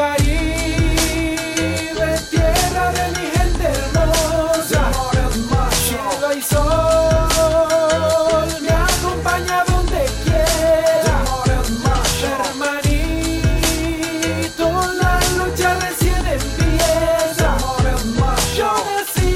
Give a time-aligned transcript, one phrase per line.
[0.00, 1.36] Caribe,
[2.30, 4.82] tierra de mi gente hermosa.
[5.84, 6.58] Cielo y sol
[8.62, 11.16] me acompaña donde quiera.
[12.62, 13.46] Hermanito,
[15.02, 17.48] la lucha recién empieza.
[18.56, 19.34] Yo nací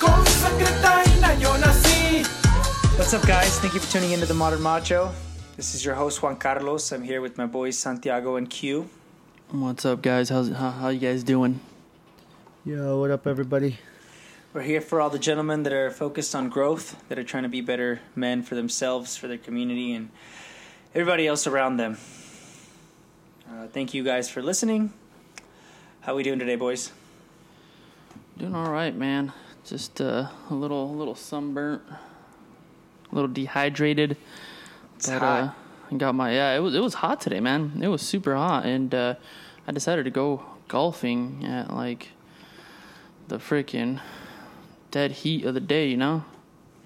[0.00, 2.24] con sangre taína, yo nací.
[2.96, 3.58] What's up, guys?
[3.58, 5.12] Thank you for tuning into the Modern Macho.
[5.54, 6.92] This is your host Juan Carlos.
[6.92, 8.88] I'm here with my boys Santiago and Q.
[9.50, 10.30] What's up, guys?
[10.30, 11.60] How's how, how you guys doing?
[12.64, 13.78] Yo, what up, everybody?
[14.54, 17.50] We're here for all the gentlemen that are focused on growth, that are trying to
[17.50, 20.08] be better men for themselves, for their community, and
[20.94, 21.98] everybody else around them.
[23.46, 24.90] Uh, thank you guys for listening.
[26.00, 26.92] How we doing today, boys?
[28.38, 29.34] Doing all right, man.
[29.66, 34.16] Just uh, a little, a little sunburnt, a little dehydrated.
[35.02, 35.42] It's but, hot.
[35.42, 35.50] Uh,
[35.90, 36.54] I got my yeah.
[36.54, 37.80] It was it was hot today, man.
[37.82, 39.16] It was super hot, and uh,
[39.66, 42.10] I decided to go golfing at like
[43.26, 44.00] the freaking
[44.92, 45.88] dead heat of the day.
[45.88, 46.24] You know?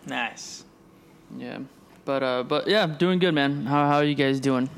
[0.06, 0.64] Nice.
[1.36, 1.58] Yeah.
[2.06, 3.66] But uh, but yeah, doing good, man.
[3.66, 4.70] How how are you guys doing?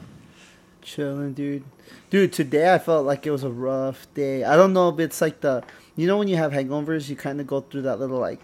[0.82, 1.62] Chilling, dude.
[2.10, 4.42] Dude, today I felt like it was a rough day.
[4.42, 5.62] I don't know if it's like the,
[5.94, 8.40] you know, when you have hangovers, you kind of go through that little like,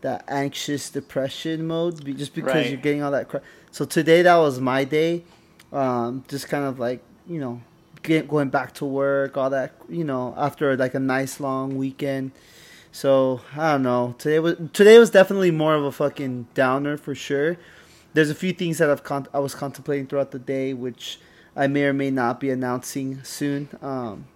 [0.00, 2.68] that anxious depression mode, just because Right.
[2.68, 3.44] you're getting all that crap.
[3.74, 5.24] So today that was my day,
[5.72, 7.60] um, just kind of like you know,
[8.04, 12.30] get, going back to work, all that, you know, after like a nice long weekend.
[12.92, 14.14] So I don't know.
[14.16, 17.56] Today was today was definitely more of a fucking downer for sure.
[18.12, 21.18] There's a few things that I've con- I was contemplating throughout the day, which
[21.56, 23.70] I may or may not be announcing soon.
[23.82, 24.26] Um,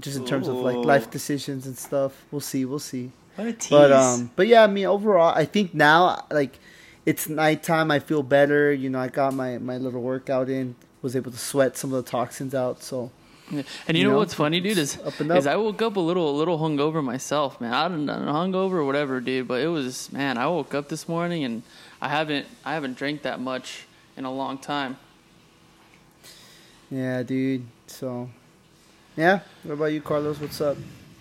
[0.00, 2.24] just in terms of like life decisions and stuff.
[2.30, 2.64] We'll see.
[2.64, 3.12] We'll see.
[3.36, 3.68] What a tease.
[3.68, 6.58] But um, but yeah, I mean, overall, I think now like
[7.04, 7.90] it's nighttime.
[7.90, 8.72] I feel better.
[8.72, 10.74] You know, I got my my little workout in.
[11.02, 12.82] Was able to sweat some of the toxins out.
[12.82, 13.10] So
[13.50, 13.62] Yeah.
[13.88, 15.46] And you, You know, know, what's funny, dude, is, up and is.
[15.48, 17.74] I woke up a little a little hungover myself, man.
[17.74, 19.48] I don't know, hungover or whatever, dude.
[19.48, 20.38] But it was man.
[20.38, 21.62] I woke up this morning and
[22.00, 24.96] I haven't I haven't drank that much in a long time.
[26.90, 27.66] yeah, dude.
[27.86, 28.30] So
[29.16, 29.40] yeah.
[29.64, 30.38] What about you, Carlos?
[30.40, 30.76] What's up?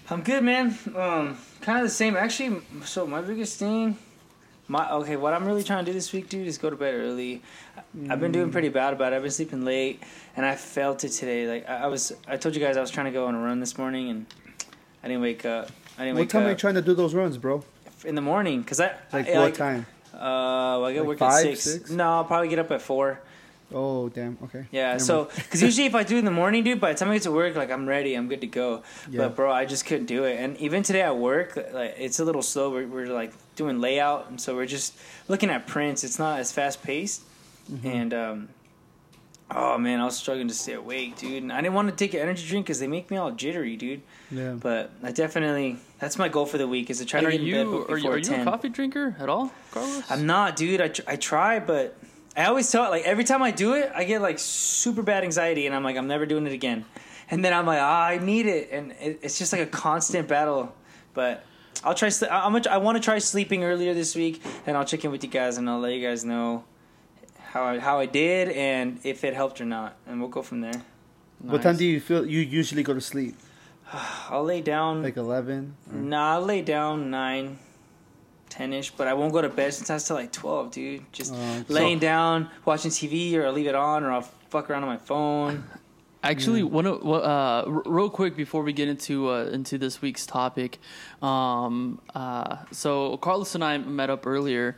[0.10, 0.78] I'm good, man.
[0.96, 2.16] Um, kind of the same.
[2.16, 3.98] Actually, so my biggest thing,
[4.72, 6.94] my okay, what I'm really trying to do this week, dude, is go to bed
[6.96, 7.42] early.
[8.10, 9.18] I've been doing pretty bad about it.
[9.18, 10.02] I've been sleeping late,
[10.38, 11.46] and I felt it today.
[11.46, 13.40] Like I, I was, I told you guys I was trying to go on a
[13.40, 14.26] run this morning, and
[15.04, 15.70] I didn't wake up.
[15.98, 16.16] I didn't wake up.
[16.16, 17.64] What wake time up are you trying to do those runs, bro?
[18.06, 19.86] in the morning because I Like I, what time?
[20.14, 21.64] Uh, well, I get Like work five, at six.
[21.64, 21.90] six?
[21.92, 23.20] No, I'll probably get up at four.
[23.74, 24.38] Oh, damn.
[24.44, 24.66] Okay.
[24.72, 27.00] Yeah, Never so because usually if I do it in the morning, dude, by the
[27.00, 28.84] time I get to work, like I'm ready, I'm good to go.
[29.10, 29.20] Yeah.
[29.20, 30.40] But bro, I just couldn't do it.
[30.40, 32.72] And even today at work, like it's a little slow.
[32.72, 34.94] We're, we're like doing layout, and so we're just
[35.28, 36.04] looking at prints.
[36.04, 37.22] It's not as fast paced,
[37.72, 37.88] Mm-hmm.
[37.88, 38.50] and um,
[39.50, 41.44] oh man, I was struggling to stay awake, dude.
[41.44, 43.76] And I didn't want to take an energy drink because they make me all jittery,
[43.76, 44.02] dude.
[44.32, 44.54] yeah.
[44.54, 47.42] But I definitely that's my goal for the week is to try are to get
[47.42, 48.42] in bed you be- are you are you ten.
[48.48, 50.04] a coffee drinker at all, Carlos?
[50.10, 50.82] I'm not, dude.
[50.82, 51.98] I, tr- I try, but
[52.36, 55.24] I always tell it like every time I do it, I get like super bad
[55.24, 56.86] anxiety, and I'm like, I'm never doing it again.
[57.30, 60.28] And then I'm like, ah, I need it, and it, it's just like a constant
[60.28, 60.74] battle.
[61.14, 61.44] But
[61.84, 62.10] I'll try.
[62.10, 65.04] Sl- I- I'm gonna, I want to try sleeping earlier this week, and I'll check
[65.06, 66.64] in with you guys, and I'll let you guys know
[67.40, 70.62] how I, how I did and if it helped or not, and we'll go from
[70.62, 70.82] there.
[71.40, 73.36] What time do you feel you usually go to sleep?
[74.30, 75.02] I'll lay down.
[75.04, 75.76] Like eleven.
[75.92, 77.58] Nah, I'll lay down nine,
[78.50, 81.12] ten ish, but I won't go to bed sometimes till like twelve, dude.
[81.12, 84.70] Just Oh, laying so- down, watching TV, or I'll leave it on, or I'll fuck
[84.70, 85.64] around on my phone.
[86.24, 90.78] Actually, one of uh, real quick before we get into uh, into this week's topic,
[91.24, 94.78] um, uh, so Carlos and I met up earlier,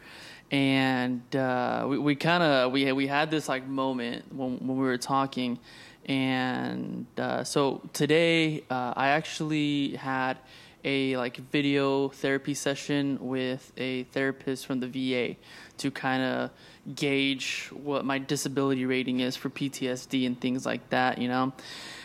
[0.51, 4.85] and uh, we, we kind of we we had this like moment when when we
[4.85, 5.59] were talking,
[6.05, 10.37] and uh, so today uh, I actually had
[10.85, 15.35] a like video therapy session with a therapist from the VA
[15.77, 16.51] to kind of
[16.95, 21.53] gauge what my disability rating is for PTSD and things like that, you know.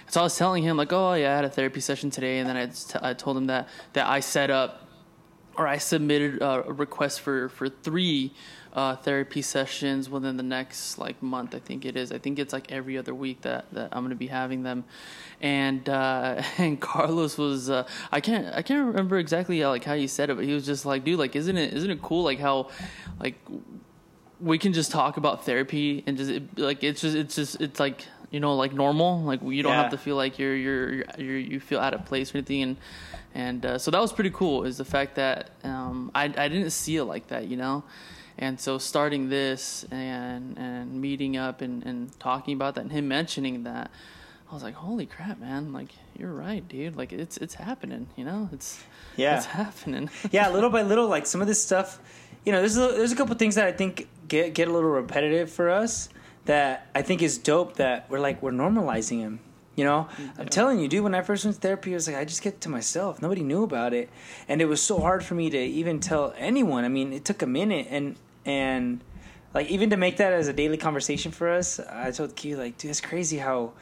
[0.08, 2.48] So I was telling him like, "Oh, yeah, I had a therapy session today," and
[2.48, 4.88] then I, t- I told him that that I set up
[5.56, 8.32] or I submitted a request for for three
[8.72, 11.54] uh, therapy sessions within the next like month.
[11.54, 12.12] I think it is.
[12.12, 14.84] I think it's like every other week that, that I'm going to be having them.
[15.40, 19.94] And uh, and Carlos was uh, I can't I can't remember exactly how, like how
[19.94, 22.22] you said it, but he was just like, dude, like isn't it isn't it cool
[22.22, 22.70] like how
[23.18, 23.34] like
[24.40, 27.80] we can just talk about therapy and just it, like it's just it's just it's
[27.80, 29.82] like you know like normal like you don't Yeah.
[29.82, 32.76] have to feel like you're you're, you're, you're feel out of place or anything and
[33.34, 36.70] and uh, so that was pretty cool is the fact that um, I I didn't
[36.70, 37.82] see it like that you know
[38.38, 43.08] and so starting this and and meeting up and, and talking about that and him
[43.08, 43.90] mentioning that
[44.50, 45.74] I was like, holy crap, man!
[45.74, 46.96] Like you're right, dude.
[46.96, 48.06] Like it's it's happening.
[48.16, 48.82] You know, it's
[49.14, 49.36] Yeah.
[49.36, 50.08] it's happening.
[50.30, 51.98] yeah, little by little, like some of this stuff,
[52.46, 54.90] you know, there's a, there's a couple things that I think get get a little
[54.90, 56.08] repetitive for us
[56.44, 57.74] that I think is dope.
[57.74, 59.40] That we're like we're normalizing them.
[59.76, 61.04] You know, I'm telling you, dude.
[61.04, 63.22] When I first went to therapy, I was like, I just get to myself.
[63.22, 64.10] Nobody knew about it,
[64.48, 66.84] and it was so hard for me to even tell anyone.
[66.84, 69.00] I mean, it took a minute, and and
[69.54, 72.76] like even to make that as a daily conversation for us, I told Q like,
[72.76, 73.72] dude, it's crazy how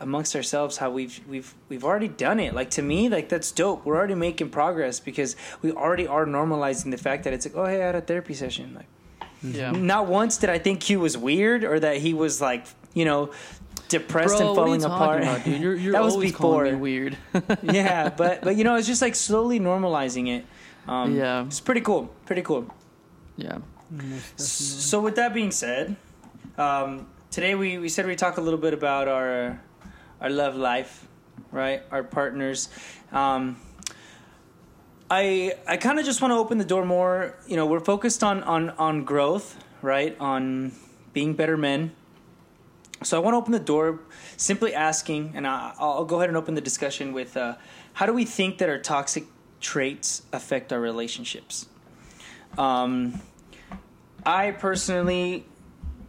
[0.00, 2.54] amongst ourselves how we've we've we've already done it.
[2.54, 3.84] Like to me, like that's dope.
[3.84, 7.66] We're already making progress because we already are normalizing the fact that it's like, oh
[7.66, 8.74] hey, I had a therapy session.
[8.74, 8.86] Like
[9.42, 9.70] yeah.
[9.72, 13.30] not once did I think Q was weird or that he was like, you know,
[13.88, 15.22] depressed Bro, and what are you falling apart.
[15.22, 15.60] about, dude?
[15.60, 16.76] You're, you're that was always before.
[16.76, 17.16] weird.
[17.62, 20.44] yeah, but but you know, it's just like slowly normalizing it.
[20.88, 21.44] Um, Yeah.
[21.46, 22.10] it's pretty cool.
[22.26, 22.66] Pretty cool.
[23.36, 23.58] yeah.
[24.36, 25.96] So with that being said,
[26.56, 29.60] um, today we, we said we talk a little bit about our
[30.20, 31.06] our love life,
[31.50, 31.82] right?
[31.90, 32.68] Our partners.
[33.12, 33.56] Um,
[35.12, 37.36] I I kind of just want to open the door more.
[37.46, 40.16] You know, we're focused on on on growth, right?
[40.18, 40.72] On
[41.12, 41.92] being better men.
[43.02, 44.00] So I want to open the door,
[44.38, 47.56] simply asking, and I, I'll go ahead and open the discussion with, uh,
[47.94, 49.24] how do we think that our toxic
[49.60, 51.66] traits affect our relationships?
[52.56, 53.20] Um,
[54.24, 55.44] I personally,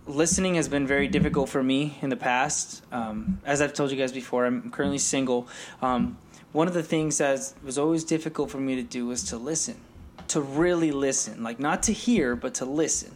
[0.06, 2.84] listening has been very difficult for me in the past.
[2.92, 5.48] Um, as I've told you guys before, I'm currently single.
[5.82, 6.18] Um,
[6.52, 9.80] one of the things that was always difficult for me to do was to listen,
[10.28, 13.16] to really listen, like not to hear, but to listen.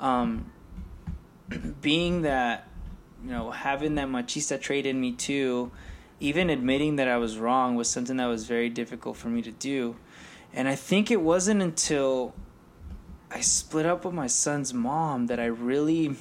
[0.00, 0.50] Um,
[1.80, 2.68] being that,
[3.24, 5.70] you know, having that machista trait in me too,
[6.18, 9.50] even admitting that I was wrong was something that was very difficult for me to
[9.50, 9.96] do.
[10.54, 12.34] And I think it wasn't until
[13.34, 16.16] I split up with my son's mom that I really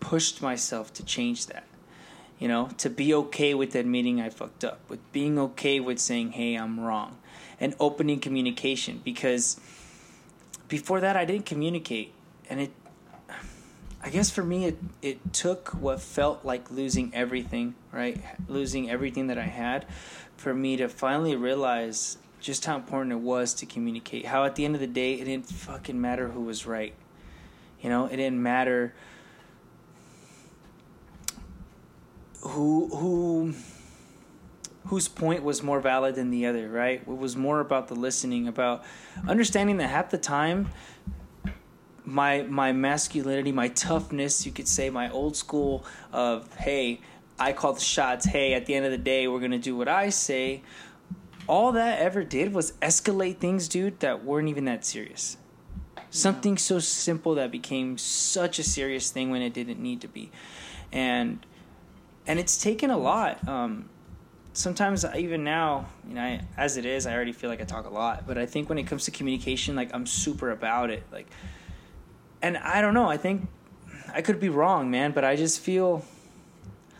[0.00, 1.64] pushed myself to change that.
[2.38, 6.32] You know, to be okay with admitting I fucked up, with being okay with saying,
[6.32, 7.18] hey, I'm wrong,
[7.60, 9.60] and opening communication because
[10.68, 12.12] before that I didn't communicate.
[12.50, 12.72] And it,
[14.02, 18.20] I guess for me, it, it took what felt like losing everything, right?
[18.48, 19.86] Losing everything that I had
[20.36, 24.26] for me to finally realize just how important it was to communicate.
[24.26, 26.94] How at the end of the day, it didn't fucking matter who was right.
[27.80, 28.94] You know, it didn't matter
[32.42, 33.54] who who
[34.88, 37.00] whose point was more valid than the other, right?
[37.00, 38.84] It was more about the listening, about
[39.26, 40.68] understanding that half the time
[42.04, 47.00] my my masculinity, my toughness, you could say my old school of hey,
[47.38, 49.88] I call the shots, hey, at the end of the day we're gonna do what
[49.88, 50.62] I say.
[51.46, 55.36] All that ever did was escalate things, dude, that weren't even that serious.
[56.10, 60.30] Something so simple that became such a serious thing when it didn't need to be.
[60.92, 61.44] And
[62.26, 63.46] and it's taken a lot.
[63.46, 63.90] Um,
[64.54, 67.84] sometimes even now, you know, I, as it is, I already feel like I talk
[67.84, 68.26] a lot.
[68.26, 71.02] But I think when it comes to communication, like I'm super about it.
[71.12, 71.26] Like,
[72.40, 73.08] and I don't know.
[73.08, 73.48] I think
[74.12, 76.04] I could be wrong, man, but I just feel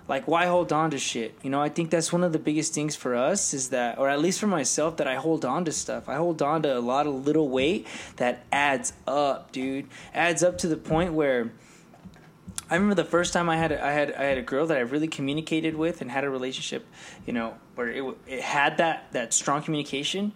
[0.06, 1.36] like why hold on to shit?
[1.42, 4.08] You know, I think that's one of the biggest things for us is that, or
[4.08, 6.08] at least for myself, that I hold on to stuff.
[6.08, 7.86] I hold on to a lot of little weight
[8.16, 9.86] that adds up, dude.
[10.12, 11.52] Adds up to the point where
[12.70, 14.80] I remember the first time I had I had I had a girl that I
[14.80, 16.86] really communicated with and had a relationship,
[17.26, 20.32] you know, where it it had that that strong communication.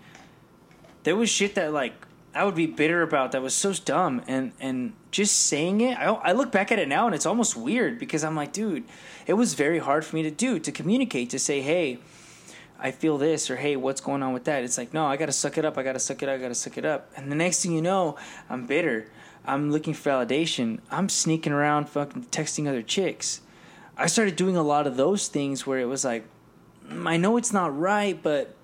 [1.03, 1.95] There was shit that like
[2.35, 5.99] I would be bitter about that was so dumb and and just saying it.
[5.99, 8.85] I I look back at it now and it's almost weird because I'm like, dude,
[9.27, 11.99] it was very hard for me to do to communicate to say, hey.
[12.81, 14.63] I feel this, or hey, what's going on with that?
[14.63, 15.77] It's like, no, I gotta suck it up.
[15.77, 16.37] I gotta suck it up.
[16.37, 17.11] I gotta suck it up.
[17.17, 18.17] And the next thing you know,
[18.49, 19.11] I'm bitter.
[19.45, 20.79] I'm looking for validation.
[20.89, 23.41] I'm sneaking around, fucking texting other chicks.
[23.97, 26.25] I started doing a lot of those things where it was like,
[26.89, 28.55] "Mm, I know it's not right, but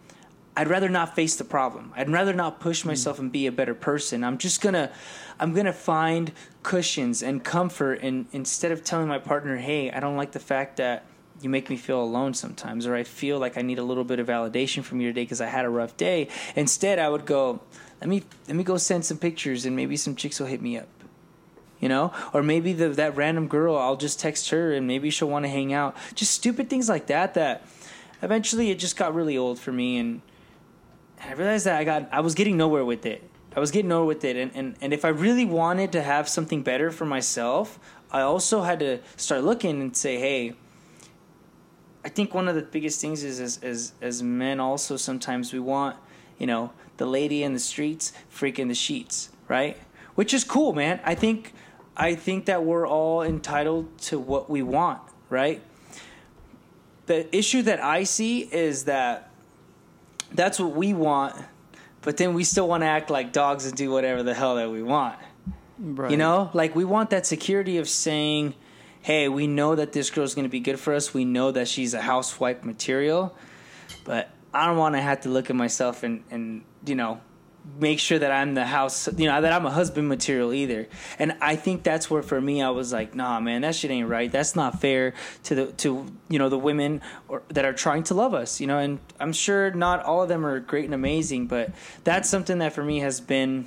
[0.57, 1.93] I'd rather not face the problem.
[1.97, 4.23] I'd rather not push myself and be a better person.
[4.23, 4.93] I'm just gonna,
[5.39, 10.17] I'm gonna find cushions and comfort, and instead of telling my partner, "Hey, I don't
[10.17, 11.05] like the fact that
[11.41, 14.19] you make me feel alone sometimes," or I feel like I need a little bit
[14.19, 16.29] of validation from you today because I had a rough day.
[16.55, 17.61] Instead, I would go,
[18.01, 20.79] "Let me, let me go send some pictures, and maybe some chicks will hit me
[20.79, 20.89] up."
[21.81, 25.29] you know or maybe the, that random girl i'll just text her and maybe she'll
[25.29, 27.63] want to hang out just stupid things like that that
[28.23, 30.23] eventually it just got really old for me and
[31.23, 33.23] i realized that i got i was getting nowhere with it
[33.57, 36.29] i was getting nowhere with it and, and, and if i really wanted to have
[36.29, 37.79] something better for myself
[38.11, 40.55] i also had to start looking and say hey
[42.05, 45.61] i think one of the biggest things is as, as, as men also sometimes we
[45.61, 45.97] want
[46.39, 49.77] you know the lady in the streets freaking the sheets right?
[50.15, 51.01] Which is cool man.
[51.05, 51.53] I think
[51.97, 55.63] i think that we're all entitled to what we want right?
[57.07, 59.31] The issue that I see is that
[60.33, 61.35] that's what we want,
[62.05, 64.71] but then we still want to act like dogs and do whatever the hell that
[64.71, 65.19] we want.
[65.79, 66.11] Right.
[66.11, 68.55] You know, like we want that security of saying,
[69.03, 71.13] "Hey, we know that this girl's going to be good for us.
[71.13, 73.35] We know that she's a housewife material."
[74.05, 77.21] But I don't want to have to look at myself and and you know
[77.81, 80.87] make sure that I'm the house, you know, that I'm a husband material either.
[81.19, 84.09] And I think that's where for me I was like, nah, man, that shit ain't
[84.09, 84.31] right.
[84.31, 88.15] That's not fair to the to you know the women or, that are trying to
[88.15, 88.79] love us, you know.
[88.79, 91.71] And I'm sure not all of them are great and amazing, but
[92.05, 93.67] that's something that for me has been.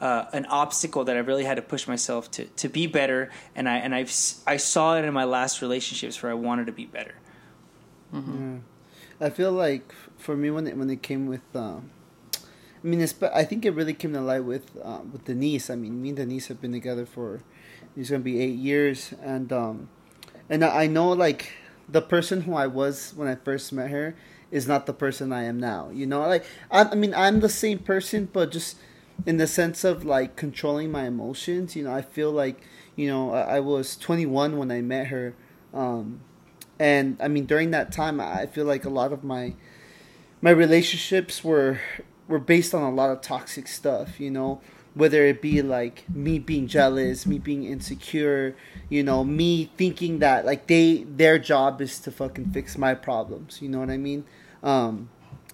[0.00, 3.68] Uh, an obstacle that I really had to push myself to, to be better, and
[3.68, 6.72] I and I've s- I saw it in my last relationships where I wanted to
[6.72, 7.14] be better.
[8.12, 8.58] Yeah.
[9.20, 11.97] I feel like for me when it when it came with, um, I
[12.88, 15.70] mean, it's, I think it really came to light with uh, with Denise.
[15.70, 17.42] I mean, me and Denise have been together for
[17.96, 19.88] it's gonna be eight years, and um,
[20.48, 21.52] and I I know like
[21.88, 24.16] the person who I was when I first met her
[24.50, 25.90] is not the person I am now.
[25.92, 28.76] You know, like I, I mean, I'm the same person, but just
[29.26, 31.76] in the sense of like controlling my emotions.
[31.76, 32.60] You know, I feel like
[32.96, 35.34] you know I, I was 21 when I met her.
[35.74, 36.20] Um,
[36.78, 39.54] and I mean during that time I feel like a lot of my
[40.40, 41.80] my relationships were
[42.28, 44.60] were based on a lot of toxic stuff, you know,
[44.94, 48.54] whether it be like me being jealous, me being insecure,
[48.88, 53.60] you know, me thinking that like they their job is to fucking fix my problems,
[53.62, 54.24] you know what I mean?
[54.62, 55.08] Um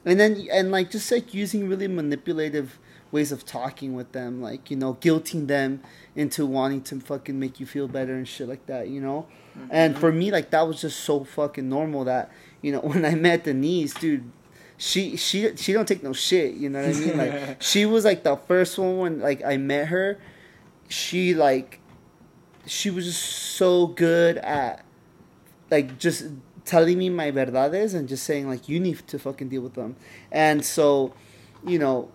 [0.04, 2.78] and then and like just like using really manipulative
[3.10, 5.80] ways of talking with them, like, you know, guilting them
[6.16, 9.26] into wanting to fucking make you feel better and shit like that, you know?
[9.70, 13.14] And for me, like that was just so fucking normal that you know when I
[13.14, 14.30] met Denise, dude,
[14.84, 16.54] she she she don't take no shit.
[16.54, 17.16] You know what I mean?
[17.16, 20.20] Like she was like the first one when like I met her.
[20.88, 21.80] She like
[22.66, 24.84] she was just so good at
[25.70, 26.26] like just
[26.66, 29.96] telling me my verdades and just saying like you need to fucking deal with them.
[30.30, 31.14] And so,
[31.66, 32.10] you know,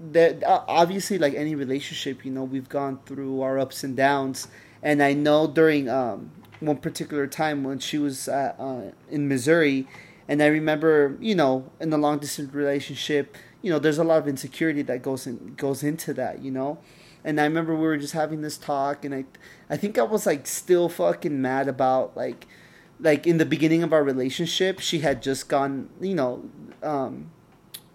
[0.00, 4.48] that uh, obviously like any relationship, you know, we've gone through our ups and downs.
[4.82, 6.30] And I know during um,
[6.60, 9.86] one particular time when she was uh, in Missouri,
[10.28, 14.18] and I remember, you know, in the long distance relationship, you know, there's a lot
[14.18, 16.78] of insecurity that goes in goes into that, you know.
[17.24, 19.24] And I remember we were just having this talk, and I,
[19.68, 22.46] I think I was like still fucking mad about like,
[23.00, 26.48] like in the beginning of our relationship, she had just gone, you know,
[26.84, 27.30] um,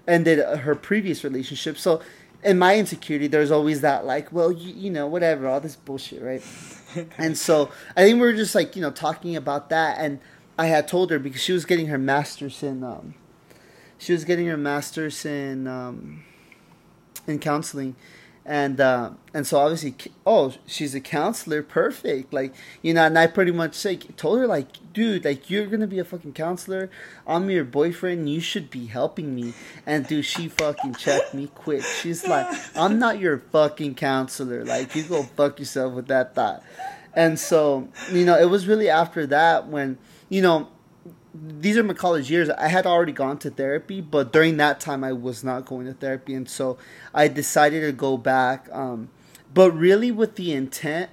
[0.05, 1.77] ended her previous relationship.
[1.77, 2.01] So,
[2.43, 6.21] in my insecurity, there's always that like, well, you, you know, whatever, all this bullshit,
[6.21, 6.43] right?
[7.17, 10.19] and so I think we were just like, you know, talking about that, and
[10.61, 13.15] I had told her because she was getting her master's in, um,
[13.97, 16.23] she was getting her master's in, um,
[17.25, 17.95] in counseling,
[18.45, 22.53] and uh, and so obviously, oh, she's a counselor, perfect, like
[22.83, 25.97] you know, and I pretty much like told her like, dude, like you're gonna be
[25.97, 26.91] a fucking counselor,
[27.25, 29.55] I'm your boyfriend, you should be helping me,
[29.87, 31.81] and dude, she fucking checked me quick.
[31.81, 36.61] She's like, I'm not your fucking counselor, like you go fuck yourself with that thought,
[37.15, 39.97] and so you know, it was really after that when
[40.31, 40.69] you know
[41.33, 42.49] these are my college years.
[42.49, 45.93] I had already gone to therapy, but during that time I was not going to
[45.93, 46.77] therapy, and so
[47.13, 48.67] I decided to go back.
[48.71, 49.09] Um,
[49.53, 51.09] but really, with the intent,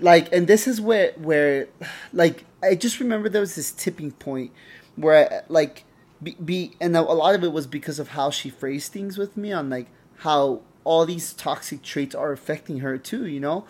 [0.00, 1.68] like, and this is where where,
[2.12, 4.52] like, I just remember there was this tipping point
[4.96, 5.84] where, I, like,
[6.22, 9.36] be, be and a lot of it was because of how she phrased things with
[9.36, 13.26] me on like how all these toxic traits are affecting her too.
[13.26, 13.64] You know,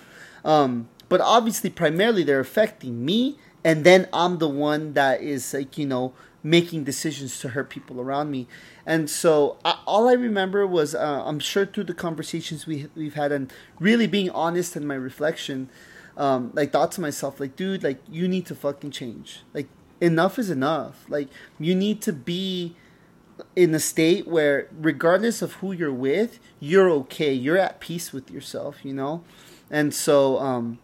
[0.45, 5.79] um, but obviously, primarily they're affecting me and then I'm the one that is like
[5.79, 8.47] you know making decisions to hurt people around me,
[8.85, 13.15] and so I, all I remember was uh, I'm sure through the conversations we we've
[13.15, 15.71] had and really being honest in my reflection,
[16.17, 19.43] um, like thought to myself like dude like you need to fucking change.
[19.53, 19.69] Like
[20.01, 21.05] enough is enough.
[21.09, 21.29] Like
[21.59, 22.77] you need to be
[23.57, 27.33] in a state where regardless of who you're with you're okay.
[27.33, 29.25] You're at peace with yourself you know?
[29.71, 30.79] And so um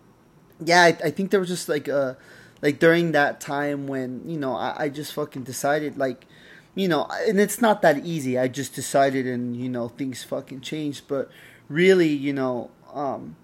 [0.65, 2.17] yeah I, I think there was just like a
[2.63, 6.27] like during that time when you know I, I just fucking decided like
[6.75, 8.39] you know and it's not that easy.
[8.39, 11.09] I just decided and you know things fucking changed.
[11.09, 11.31] But
[11.69, 13.37] really you know um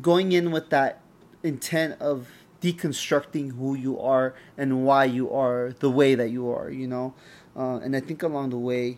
[0.00, 1.00] going in with that
[1.42, 2.28] intent of
[2.62, 7.12] deconstructing who you are and why you are the way that you are you know?
[7.54, 8.96] Uh, and i think along the way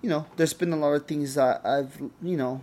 [0.00, 2.60] you know there's been a lot of things that i've you know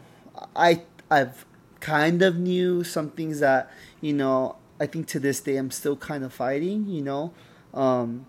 [0.56, 0.82] i
[1.12, 1.46] i've
[1.82, 3.70] kind of knew some things that
[4.00, 7.34] you know I think to this day I'm still kind of fighting, you know.
[7.74, 8.28] Um,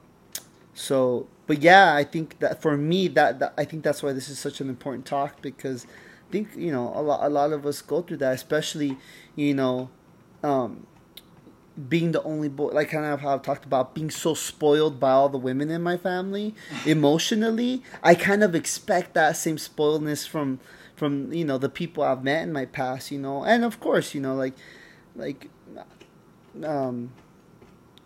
[0.75, 4.28] so, but yeah, I think that for me that, that I think that's why this
[4.28, 5.87] is such an important talk because
[6.28, 8.97] I think you know a lot a lot of us go through that, especially
[9.35, 9.90] you know,
[10.43, 10.87] um,
[11.88, 15.11] being the only boy, like kind of how I've talked about being so spoiled by
[15.11, 16.55] all the women in my family
[16.87, 17.83] emotionally.
[18.02, 20.61] I kind of expect that same spoiledness from
[20.97, 24.14] from you know the people I've met in my past, you know, and of course,
[24.14, 24.55] you know, like
[25.14, 25.50] like
[26.64, 27.12] um,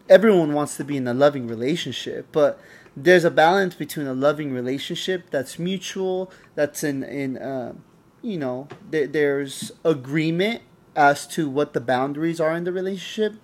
[0.08, 2.60] everyone wants to be in a loving relationship, but
[2.96, 7.74] there's a balance between a loving relationship that's mutual, that's in in uh,
[8.20, 10.62] you know th- there's agreement
[10.94, 13.34] as to what the boundaries are in the relationship,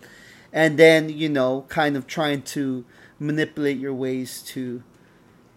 [0.53, 2.85] and then you know kind of trying to
[3.19, 4.83] manipulate your ways to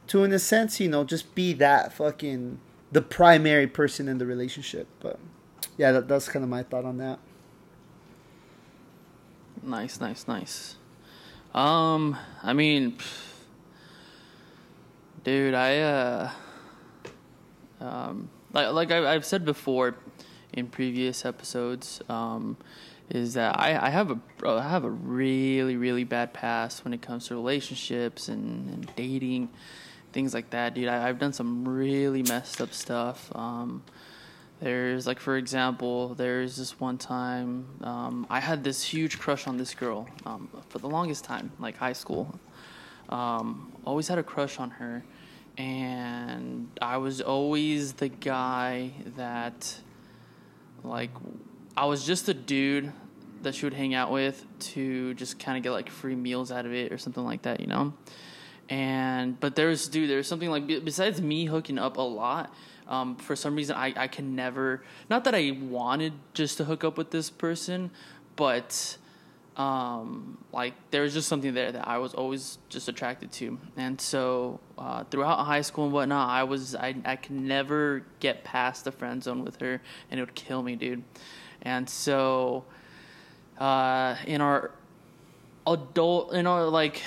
[0.08, 2.60] to in a sense you know just be that fucking
[2.91, 5.20] the primary person in the relationship but
[5.77, 7.20] yeah that, that's kind of my thought on that
[9.63, 10.75] Nice, nice, nice.
[11.53, 12.98] Um, I mean,
[15.24, 16.32] dude, I uh,
[17.80, 19.96] um, like like I, I've said before
[20.53, 22.58] in previous episodes, um,
[23.10, 27.03] is that I, I have a I have a really really bad past when it
[27.03, 29.50] comes to relationships and, and dating,
[30.12, 30.88] things like that, dude.
[30.88, 33.32] I, I've done some really messed up stuff.
[33.36, 33.84] Um,
[34.62, 39.58] there's like for example, there's this one time um, I had this huge crush on
[39.58, 42.39] this girl um, for the longest time, like high school.
[43.10, 45.03] Um, always had a crush on her,
[45.58, 49.75] and I was always the guy that,
[50.84, 51.12] like,
[51.75, 52.94] I was just a dude
[53.41, 56.65] that she would hang out with to just kind of get like free meals out
[56.65, 57.94] of it or something like that, you know.
[58.70, 62.53] And but there's dude, there's something like besides me hooking up a lot.
[62.92, 64.84] Um, for some reason, I, I can never.
[65.10, 67.90] Not that I wanted just to hook up with this person,
[68.36, 68.98] but
[69.56, 74.00] um, like there was just something there that I was always just attracted to, and
[74.00, 78.84] so uh, throughout high school and whatnot, I was I I could never get past
[78.84, 79.82] the friend zone with her,
[80.12, 81.02] and it would kill me, dude.
[81.62, 82.66] And so,
[83.58, 84.72] uh, in our
[85.66, 87.01] adult, in our like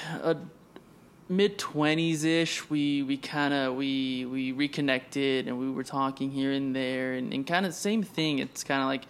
[1.36, 6.52] mid twenties ish, we we kind of we we reconnected, and we were talking here
[6.52, 8.38] and there, and, and kind of same thing.
[8.38, 9.04] It's kind of like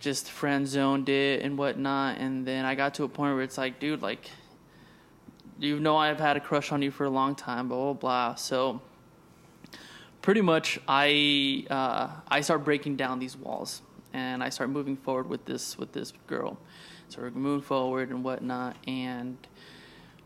[0.00, 2.18] just friend zoned it and whatnot.
[2.18, 4.30] And then I got to a point where it's like, dude, like,
[5.58, 8.34] you know, I've had a crush on you for a long time, blah blah blah.
[8.36, 8.80] So,
[10.22, 15.28] pretty much, I uh, I start breaking down these walls, and I start moving forward
[15.28, 16.56] with this with this girl.
[17.08, 19.38] So we're moving forward and whatnot, and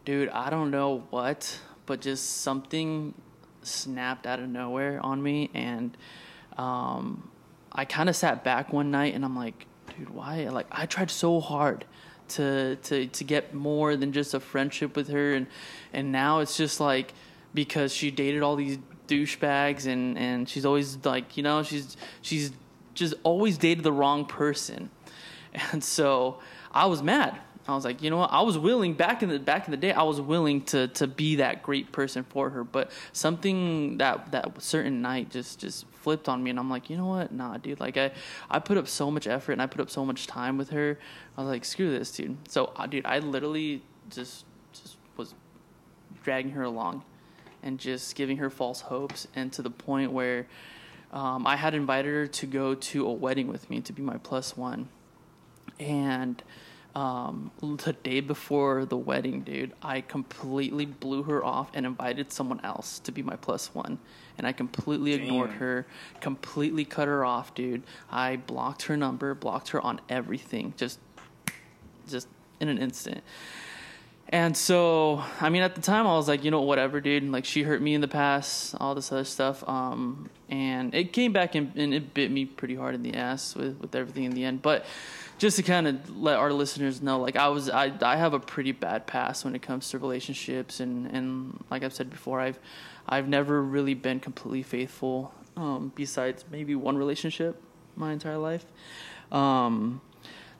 [0.04, 3.14] dude, I don't know what, but just something
[3.62, 5.96] snapped out of nowhere on me, and
[6.56, 7.30] um,
[7.70, 10.48] I kind of sat back one night and I'm like, dude, why?
[10.48, 11.84] Like, I tried so hard
[12.28, 15.46] to to to get more than just a friendship with her, and
[15.92, 17.14] and now it's just like
[17.54, 22.52] because she dated all these douchebags and and she's always like, you know, she's she's
[22.94, 24.90] just always dated the wrong person,
[25.72, 26.40] and so
[26.72, 27.38] I was mad.
[27.66, 28.32] I was like, you know what?
[28.32, 29.92] I was willing back in the back in the day.
[29.92, 34.60] I was willing to to be that great person for her, but something that that
[34.60, 37.32] certain night just just flipped on me, and I'm like, you know what?
[37.32, 37.78] Nah, dude.
[37.78, 38.10] Like I
[38.50, 40.98] I put up so much effort and I put up so much time with her.
[41.36, 42.36] I was like, screw this, dude.
[42.48, 45.34] So, uh, dude, I literally just just was
[46.24, 47.04] dragging her along,
[47.62, 50.48] and just giving her false hopes, and to the point where
[51.12, 54.16] um, I had invited her to go to a wedding with me to be my
[54.16, 54.88] plus one,
[55.78, 56.42] and
[56.94, 62.60] um, the day before the wedding, dude, I completely blew her off and invited someone
[62.64, 63.98] else to be my plus one.
[64.38, 65.86] And I completely ignored her,
[66.20, 67.82] completely cut her off, dude.
[68.10, 70.98] I blocked her number, blocked her on everything, just,
[72.08, 72.28] just
[72.60, 73.22] in an instant.
[74.28, 77.24] And so, I mean, at the time, I was like, you know, whatever, dude.
[77.30, 79.66] Like, she hurt me in the past, all this other stuff.
[79.68, 83.54] Um, and it came back and, and it bit me pretty hard in the ass
[83.54, 84.62] with, with everything in the end.
[84.62, 84.86] But
[85.42, 88.38] just to kind of let our listeners know, like, I was, I, I have a
[88.38, 90.78] pretty bad past when it comes to relationships.
[90.78, 92.60] And, and like I've said before, I've,
[93.08, 97.60] I've never really been completely faithful, um, besides maybe one relationship
[97.96, 98.64] my entire life.
[99.32, 100.00] Um,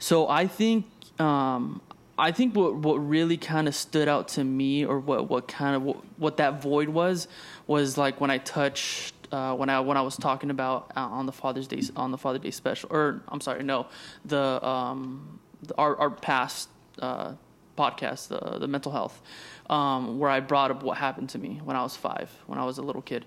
[0.00, 0.86] so I think
[1.20, 1.80] um,
[2.18, 5.76] I think what what really kind of stood out to me, or what what kind
[5.76, 7.28] of what, what that void was,
[7.68, 9.14] was like when I touched.
[9.32, 12.18] Uh, when I when I was talking about uh, on the Father's Day on the
[12.18, 13.86] Father's Day special, or I'm sorry, no,
[14.26, 16.68] the um the, our our past
[17.00, 17.32] uh,
[17.78, 19.22] podcast, the the mental health,
[19.70, 22.66] um, where I brought up what happened to me when I was five, when I
[22.66, 23.24] was a little kid,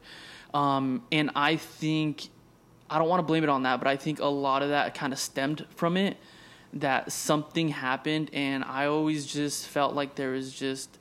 [0.53, 2.29] um, and I think
[2.89, 4.93] I don't want to blame it on that, but I think a lot of that
[4.93, 6.17] kind of stemmed from it
[6.73, 10.99] that something happened and I always just felt like there was just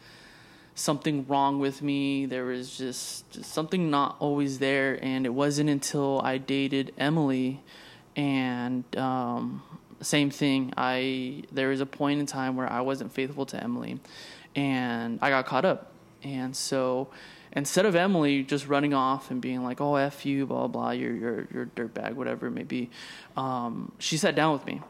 [0.74, 2.26] something wrong with me.
[2.26, 7.62] There was just, just something not always there and it wasn't until I dated Emily
[8.16, 9.62] and um,
[10.00, 10.72] same thing.
[10.76, 14.00] I there was a point in time where I wasn't faithful to Emily,
[14.54, 15.92] and I got caught up.
[16.22, 17.08] And so,
[17.52, 21.14] instead of Emily just running off and being like, "Oh f you," blah blah, you're
[21.14, 22.90] you're you're dirtbag, whatever it may be,
[23.36, 24.80] um, she sat down with me,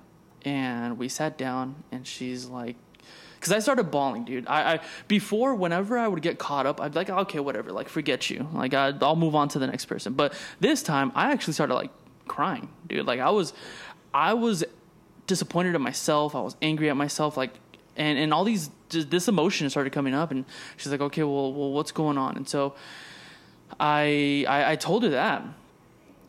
[0.45, 2.77] and we sat down, and she's like.
[3.45, 4.47] Cause I started bawling, dude.
[4.47, 7.73] I, I before whenever I would get caught up, I'd be like, ah, okay, whatever,
[7.73, 10.15] like forget you, like I, I'll move on to the next person.
[10.15, 11.91] But this time, I actually started like
[12.27, 13.07] crying, dude.
[13.07, 13.53] Like I was,
[14.15, 14.65] I was
[15.27, 16.35] disappointed at myself.
[16.35, 17.37] I was angry at myself.
[17.37, 17.53] Like,
[17.97, 20.31] and and all these this emotion started coming up.
[20.31, 20.47] And
[20.79, 22.39] she's like, okay, well, well, what's going on?
[22.39, 22.75] And so
[23.79, 25.43] I I, I told her that.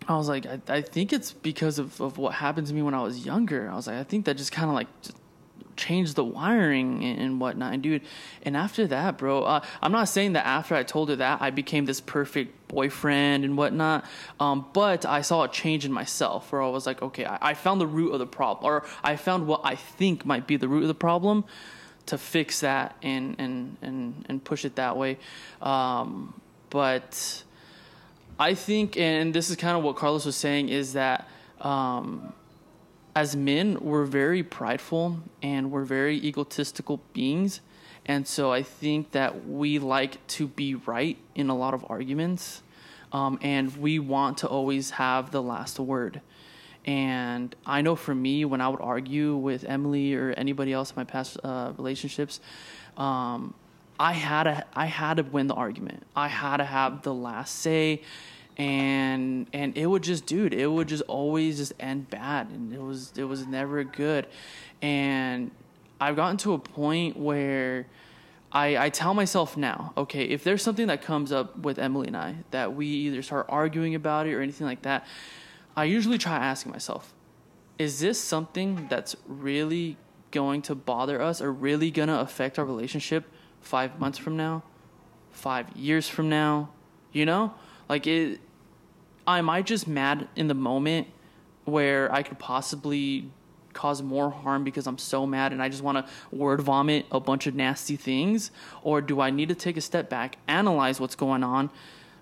[0.08, 2.94] I was like, I, I think it's because of, of what happened to me when
[2.94, 3.70] I was younger.
[3.70, 5.18] I was like, I think that just kind of like just
[5.76, 7.74] changed the wiring and, and whatnot.
[7.74, 8.02] And dude,
[8.44, 11.52] and after that, bro, uh, I'm not saying that after I told her that I
[11.52, 14.06] became this perfect boyfriend and whatnot,
[14.40, 17.54] um, but I saw a change in myself where I was like, okay, I, I
[17.54, 20.68] found the root of the problem, or I found what I think might be the
[20.68, 21.46] root of the problem
[22.08, 25.18] to fix that and and and and push it that way.
[25.62, 27.44] Um, but
[28.38, 31.28] I think, and this is kind of what Carlos was saying, is that
[31.62, 32.34] um,
[33.16, 37.62] as men, we're very prideful and we're very egotistical beings.
[38.06, 42.62] And so I think that we like to be right in a lot of arguments.
[43.14, 46.22] Um, and we want to always have the last word.
[46.86, 50.96] And I know for me, when I would argue with Emily or anybody else in
[50.98, 52.42] my past uh, relationships,
[52.98, 53.54] um,
[53.98, 56.04] I had to I had to win the argument.
[56.16, 58.02] I had to have the last say,
[58.58, 62.82] and and it would just, dude, it would just always just end bad, and it
[62.82, 64.28] was it was never good.
[64.82, 65.52] And
[66.00, 67.88] I've gotten to a point where
[68.52, 72.18] I I tell myself now, okay, if there's something that comes up with Emily and
[72.18, 75.06] I that we either start arguing about it or anything like that,
[75.76, 77.14] I usually try asking myself,
[77.78, 79.98] is this something that's really
[80.32, 83.26] going to bother us or really going to affect our relationship
[83.60, 84.64] five months from now,
[85.32, 86.70] five years from now?
[87.12, 87.54] You know,
[87.90, 88.40] like it.
[89.28, 91.08] Am I just mad in the moment
[91.66, 93.30] where I could possibly
[93.74, 97.20] cause more harm because I'm so mad and I just want to word vomit a
[97.20, 98.52] bunch of nasty things?
[98.82, 101.70] Or do I need to take a step back, analyze what's going on,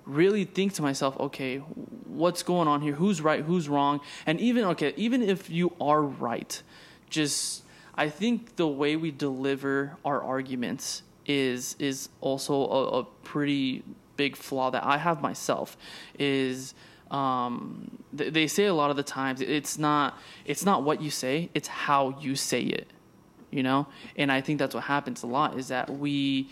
[0.06, 2.94] really think to myself, okay, what's going on here?
[2.94, 3.44] Who's right?
[3.44, 4.02] Who's wrong?
[4.26, 6.62] And even, okay, even if you are right,
[7.10, 7.64] just,
[7.96, 13.82] I think the way we deliver our arguments is is also a, a pretty
[14.18, 15.78] big flaw that I have myself
[16.20, 16.74] is
[17.14, 21.10] um, th- they say a lot of the times it's not it's not what you
[21.10, 22.90] say it's how you say it
[23.54, 23.88] you know?
[24.18, 26.50] And I think that's what happens a lot is that we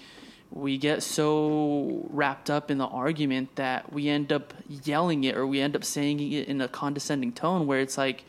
[0.52, 5.48] we get so wrapped up in the argument that we end up yelling it or
[5.48, 8.26] we end up saying it in a condescending tone where it's like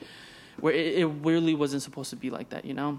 [0.61, 2.99] where it, it really wasn't supposed to be like that you know?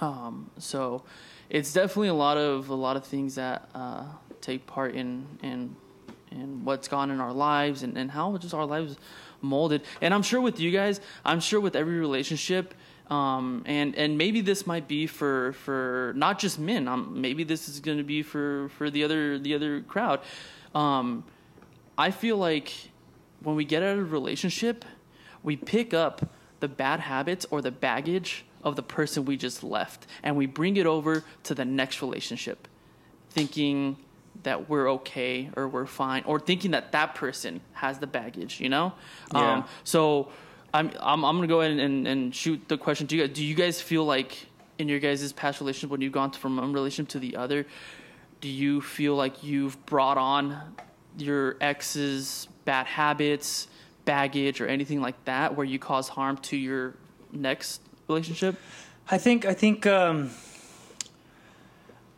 [0.00, 1.02] Um, so
[1.48, 4.04] it's definitely a lot of a lot of things that uh,
[4.40, 5.74] take part in in
[6.36, 8.96] in what's gone in our lives and, and how just our lives
[9.40, 9.82] molded.
[10.00, 12.74] And I'm sure with you guys, I'm sure with every relationship,
[13.10, 16.88] um, and and maybe this might be for for not just men.
[16.88, 20.20] Um, maybe this is going to be for for the other the other crowd.
[20.74, 21.24] Um,
[21.96, 22.72] I feel like
[23.42, 24.84] when we get out of a relationship,
[25.42, 26.28] we pick up
[26.60, 30.76] the bad habits or the baggage of the person we just left, and we bring
[30.76, 32.66] it over to the next relationship,
[33.30, 33.96] thinking
[34.46, 38.60] that we're okay or we're fine, or thinking that that person has the baggage.
[38.60, 38.92] You know,
[39.34, 39.52] Yeah.
[39.52, 40.28] um, so.
[40.74, 43.34] I'm, I'm I'm gonna go ahead and, and shoot the question to you guys.
[43.34, 44.46] Do you guys feel like
[44.78, 47.64] in your guys' past relationship when you've gone from one relationship to the other,
[48.42, 50.58] do you feel like you've brought on
[51.16, 53.68] your ex's bad habits,
[54.04, 56.94] baggage, or anything like that, where you cause harm to your
[57.32, 58.56] next relationship?
[59.10, 60.30] I think I think um,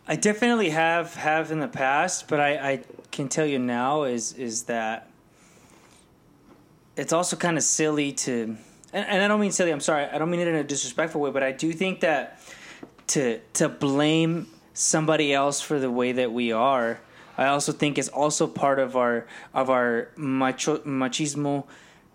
[0.09, 4.33] I definitely have have in the past, but I, I can tell you now is
[4.33, 5.11] is that
[6.97, 8.57] it's also kind of silly to,
[8.92, 9.71] and, and I don't mean silly.
[9.71, 10.05] I'm sorry.
[10.07, 12.40] I don't mean it in a disrespectful way, but I do think that
[13.09, 17.01] to to blame somebody else for the way that we are,
[17.37, 21.64] I also think is also part of our of our macho, machismo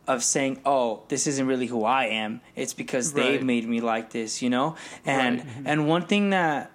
[0.08, 2.42] of saying, "Oh, this isn't really who I am.
[2.56, 4.76] It's because they made me like this," you know.
[5.06, 5.48] And Right.
[5.48, 5.68] Mm-hmm.
[5.68, 6.72] and one thing that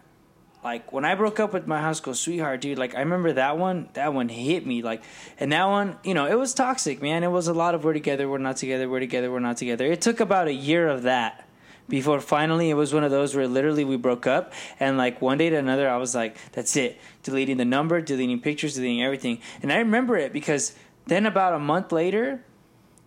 [0.63, 3.59] like when I broke up with my high school sweetheart, dude, like I remember that
[3.59, 5.03] one, that one hit me like
[5.39, 7.23] and that one, you know, it was toxic, man.
[7.23, 9.87] It was a lot of we're together, we're not together, we're together, we're not together.
[9.87, 11.49] It took about a year of that
[11.89, 15.39] before finally it was one of those where literally we broke up and like one
[15.39, 16.99] day to another I was like, that's it.
[17.23, 19.41] Deleting the number, deleting pictures, deleting everything.
[19.63, 20.75] And I remember it because
[21.07, 22.43] then about a month later,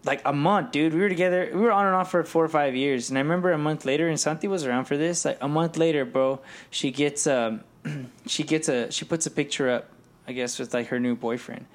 [0.04, 0.94] like a month, dude.
[0.94, 1.50] We were together.
[1.54, 3.86] We were on and off for four or five years, and I remember a month
[3.86, 5.26] later, and Santi was around for this.
[5.26, 7.64] Like a month later, bro, she gets um,
[8.26, 9.90] she gets a she puts a picture up,
[10.28, 11.66] I guess, with like her new boyfriend,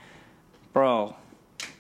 [0.73, 1.17] bro.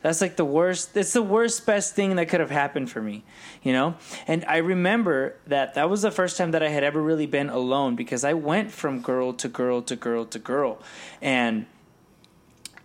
[0.00, 0.96] That's like the worst.
[0.96, 3.24] It's the worst, best thing that could have happened for me,
[3.62, 3.96] you know.
[4.26, 7.50] And I remember that that was the first time that I had ever really been
[7.50, 10.78] alone because I went from girl to girl to girl to girl,
[11.20, 11.66] and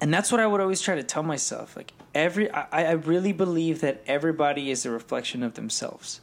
[0.02, 1.78] and that's what I would always try to tell myself.
[1.78, 6.22] Like every, I, I really believe that everybody is a reflection of themselves.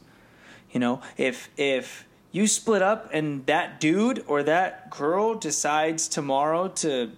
[0.71, 6.67] You know, if if you split up and that dude or that girl decides tomorrow
[6.67, 7.11] to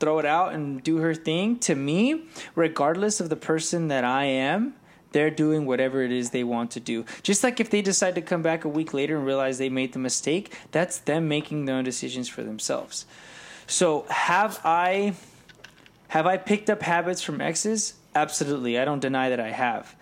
[0.00, 2.24] throw it out and do her thing, to me,
[2.54, 4.74] regardless of the person that I am,
[5.12, 7.04] they're doing whatever it is they want to do.
[7.22, 9.92] Just like if they decide to come back a week later and realize they made
[9.92, 13.06] the mistake, that's them making their own decisions for themselves.
[13.66, 15.14] So, have I
[16.12, 17.94] have I picked up habits from exes?
[18.14, 18.78] Absolutely.
[18.78, 19.96] I don't deny that I have.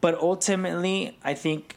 [0.00, 1.76] But ultimately, I think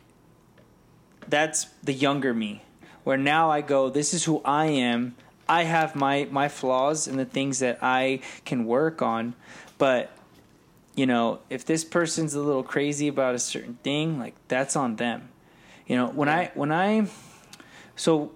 [1.28, 2.64] that's the younger me
[3.04, 5.16] where now I go, this is who I am.
[5.48, 9.36] I have my my flaws and the things that I can work on,
[9.78, 10.12] but
[10.96, 14.96] you know, if this person's a little crazy about a certain thing, like that's on
[14.96, 15.30] them.
[15.86, 17.06] You know, when I when I
[17.96, 18.32] so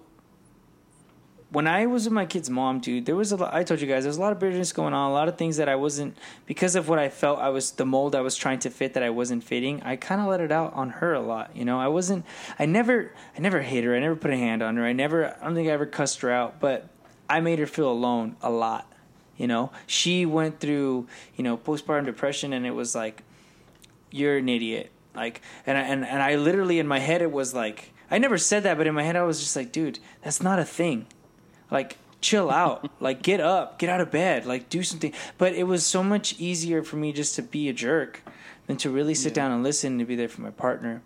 [1.50, 3.52] when I was with my kid's mom, dude, there was a lot.
[3.52, 5.36] I told you guys there was a lot of bitterness going on, a lot of
[5.36, 8.36] things that I wasn't because of what I felt I was the mold I was
[8.36, 9.82] trying to fit that I wasn't fitting.
[9.82, 11.54] I kind of let it out on her a lot.
[11.56, 12.24] You know, I wasn't.
[12.58, 13.12] I never.
[13.36, 13.96] I never hit her.
[13.96, 14.84] I never put a hand on her.
[14.84, 15.36] I never.
[15.40, 16.88] I don't think I ever cussed her out, but
[17.28, 18.86] I made her feel alone a lot.
[19.36, 23.24] You know, she went through you know postpartum depression, and it was like,
[24.12, 24.92] you're an idiot.
[25.16, 27.92] Like, and I, and and I literally in my head it was like.
[28.12, 30.58] I never said that, but in my head I was just like, dude, that's not
[30.58, 31.06] a thing
[31.70, 32.90] like chill out.
[33.00, 33.78] Like get up.
[33.78, 34.44] Get out of bed.
[34.44, 35.12] Like do something.
[35.38, 38.22] But it was so much easier for me just to be a jerk
[38.66, 39.42] than to really sit Yeah.
[39.44, 41.02] down and listen and be there for my partner.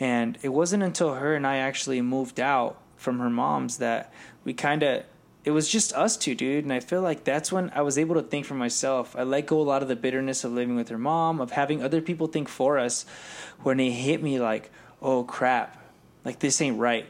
[0.00, 4.12] And it wasn't until her and i actually moved out from her mom's that
[4.44, 5.04] we kind of
[5.44, 6.64] it was just us two dude.
[6.64, 9.14] And i feel like that's when i was able to think for myself.
[9.16, 11.82] I let go a lot of the bitterness of living with her mom of having
[11.82, 13.06] other people think for us
[13.62, 15.76] when they hit me like oh crap.
[16.24, 17.06] Like this ain't right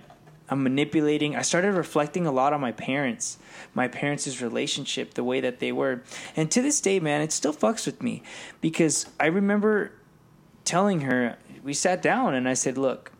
[0.50, 1.36] I'm manipulating.
[1.36, 3.38] I started reflecting a lot on my parents,
[3.74, 6.02] my parents' relationship, the way that they were.
[6.36, 8.22] And to this day, man, it still fucks with me
[8.60, 9.92] because I remember
[10.64, 13.12] telling her, we sat down and I said, look,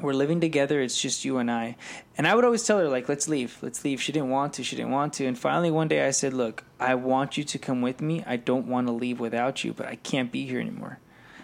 [0.00, 0.80] we're living together.
[0.80, 1.76] It's just you and I.
[2.16, 3.58] And I would always tell her, like, let's leave.
[3.60, 4.00] Let's leave.
[4.00, 4.64] She didn't want to.
[4.64, 5.26] She didn't want to.
[5.26, 8.24] And finally, one day I said, look, I want you to come with me.
[8.26, 11.00] I don't want to leave without you, but I can't be here anymore.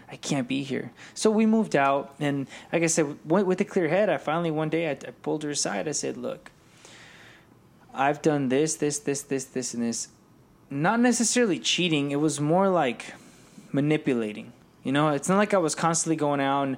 [0.09, 0.93] I can't be here.
[1.15, 4.51] So we moved out, and like I said, with with a clear head, I finally
[4.51, 5.89] one day I, I pulled her aside.
[5.89, 6.51] I said, "Look,
[7.97, 10.09] I've done this, this, this, this, this, and this.
[10.69, 12.11] Not necessarily cheating.
[12.11, 13.15] It was more like
[13.73, 14.53] manipulating.
[14.85, 16.65] You know, it's not like I was constantly going out.
[16.65, 16.77] And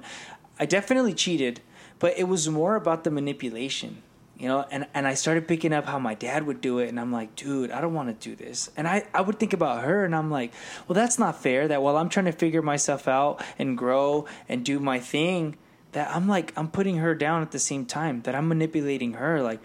[0.59, 1.59] I definitely cheated,
[1.99, 4.01] but it was more about the manipulation.
[4.39, 6.97] You know, and, and I started picking up how my dad would do it, and
[6.97, 8.71] I'm like, dude, I don't want to do this.
[8.77, 10.53] And I, I would think about her, and I'm like,
[10.87, 11.67] well, that's not fair.
[11.67, 15.57] That while I'm trying to figure myself out and grow and do my thing,
[15.91, 19.41] that I'm like, I'm putting her down at the same time, that I'm manipulating her.
[19.41, 19.59] Like,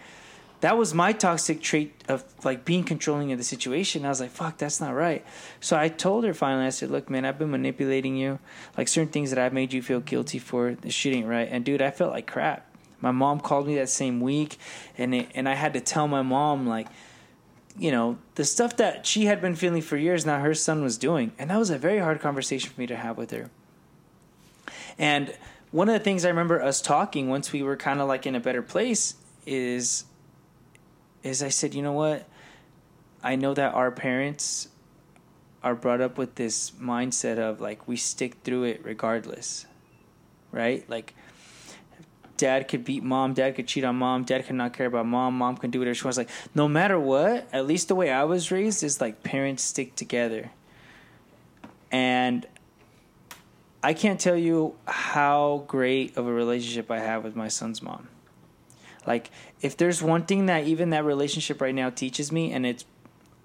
[0.59, 4.03] that was my toxic trait of like being controlling of the situation.
[4.03, 5.23] I was like, fuck, that's not right.
[5.59, 8.39] So I told her finally, I said, look, man, I've been manipulating you.
[8.77, 11.47] Like certain things that I've made you feel guilty for, this shit ain't right.
[11.49, 12.67] And dude, I felt like crap.
[13.05, 14.57] My mom called me that same week
[14.97, 16.87] and it, and I had to tell my mom like,
[17.77, 20.97] you know, the stuff that she had been feeling for years now her son was
[20.97, 21.31] doing.
[21.37, 23.51] And that was a very hard conversation for me to have with her.
[24.97, 25.37] And
[25.69, 28.33] one of the things I remember us talking once we were kind of like in
[28.33, 29.13] a better place
[29.45, 30.05] is
[31.21, 32.27] is I said, you know what?
[33.21, 34.67] I know that our parents
[35.61, 39.67] are brought up with this mindset of like we stick through it regardless.
[40.51, 40.89] Right?
[40.89, 41.13] Like
[42.37, 45.37] dad could beat mom, dad could cheat on mom, dad could not care about mom,
[45.37, 46.17] mom can do whatever she wants.
[46.17, 49.95] Like no matter what, at least the way I was raised is like parents stick
[49.95, 50.51] together.
[51.91, 52.45] And
[53.81, 58.07] I can't tell you how great of a relationship I have with my son's mom.
[59.05, 59.29] Like,
[59.61, 62.83] if there's one thing that even that relationship right now teaches me, and it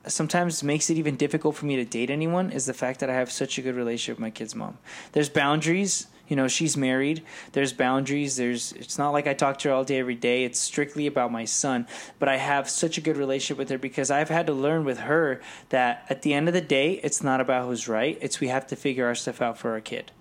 [0.06, 3.14] sometimes makes it even difficult for me to date anyone, is the fact that I
[3.14, 4.78] have such a good relationship with my kid's mom.
[5.12, 6.06] There's boundaries.
[6.30, 7.22] You know, she's married.
[7.52, 8.36] There's boundaries.
[8.36, 8.72] There's.
[8.72, 10.44] It's not like I talk to her all day, every day.
[10.44, 11.86] It's strictly about my son.
[12.18, 15.00] But I have such a good relationship with her because I've had to learn with
[15.00, 18.16] her that at the end of the day, it's not about who's right.
[18.22, 20.12] It's we have to figure our stuff out for our kid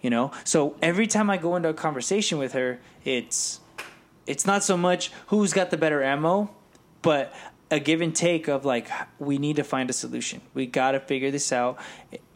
[0.00, 3.60] you know so every time i go into a conversation with her it's
[4.26, 6.50] it's not so much who's got the better ammo
[7.02, 7.34] but
[7.70, 8.88] a give and take of like
[9.18, 11.78] we need to find a solution we got to figure this out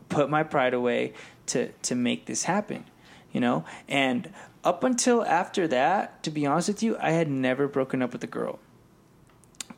[0.09, 1.13] put my pride away
[1.47, 2.85] to to make this happen,
[3.33, 3.65] you know.
[3.89, 4.31] And
[4.63, 8.25] up until after that, to be honest with you, I had never broken up with
[8.25, 8.59] a girl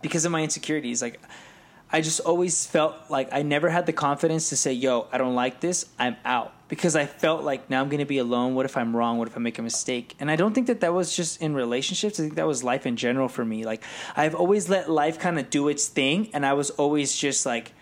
[0.03, 1.03] because of my insecurities.
[1.03, 1.21] Like,
[1.91, 5.35] I just always felt like I never had the confidence to say, "Yo, I don't
[5.35, 5.87] like this.
[5.99, 8.57] I'm out." Because I felt like now I'm going to be alone.
[8.57, 9.19] What if I'm wrong?
[9.19, 10.17] What if I make a mistake?
[10.19, 12.19] And I don't think that that was just in relationships.
[12.19, 13.65] I think that was life in general for me.
[13.65, 13.85] Like
[14.17, 17.73] I've always let life kind of do its thing, and I was always just like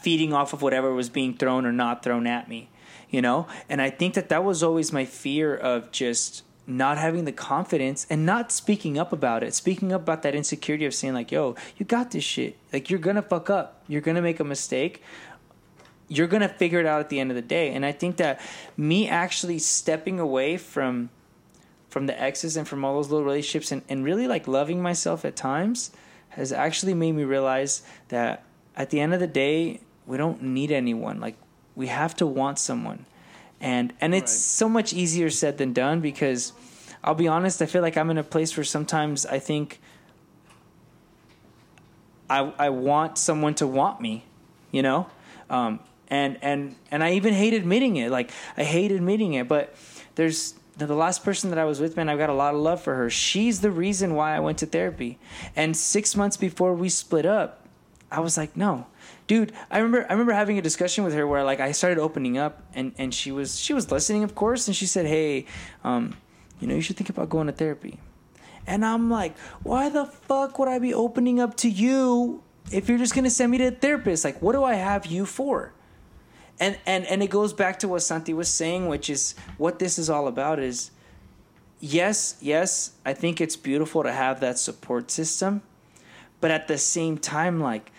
[0.00, 2.70] feeding off of whatever was being thrown or not thrown at me,
[3.16, 3.46] you know?
[3.70, 8.06] And I think that that was always my fear of just not having the confidence
[8.10, 9.54] and not speaking up about it.
[9.54, 12.58] Speaking up about that insecurity of saying like, "Yo, you got this shit.
[12.74, 13.82] Like you're to fuck up.
[13.88, 15.02] You're to make a mistake.
[16.08, 18.38] You're to figure it out at the end of the day." And I think that
[18.76, 21.08] me actually stepping away from
[21.88, 25.24] from the exes and from all those little relationships and, and really like loving myself
[25.24, 25.90] at times
[26.30, 28.42] has actually made me realize that
[28.76, 31.18] at the end of the day, we don't need anyone.
[31.18, 31.36] Like
[31.76, 33.06] we have to want someone.
[33.60, 34.40] And and it's Right.
[34.40, 36.52] so much easier said than done because
[37.04, 39.78] I'll be honest, I feel like I'm in a place where sometimes I think
[42.28, 44.24] I I want someone to want me,
[44.72, 45.06] you know?
[45.48, 48.10] Um and and and I even hate admitting it.
[48.10, 49.74] Like I hate admitting it, but
[50.16, 52.60] there's the the last person that I was with, man, I've got a lot of
[52.60, 53.08] love for her.
[53.10, 55.18] She's the reason why I went to therapy.
[55.54, 57.66] And six months before we split up,
[58.10, 58.86] I was like, no,
[59.26, 59.52] dude.
[59.70, 62.62] I remember I remember having a discussion with her where like I started opening up,
[62.74, 65.46] and and she was she was listening, of course, and she said, hey,
[65.84, 66.16] um,
[66.60, 67.98] you know, you should think about going to therapy.
[68.66, 72.98] And I'm like, why the fuck would I be opening up to you if you're
[72.98, 74.24] just gonna send me to a therapist?
[74.24, 75.72] Like, what do I have you for?
[76.58, 79.98] And and and it goes back to what Santi was saying, which is what this
[79.98, 80.90] is all about is
[81.78, 85.62] yes, yes, I think it's beautiful to have that support system,
[86.40, 87.92] but at the same time, like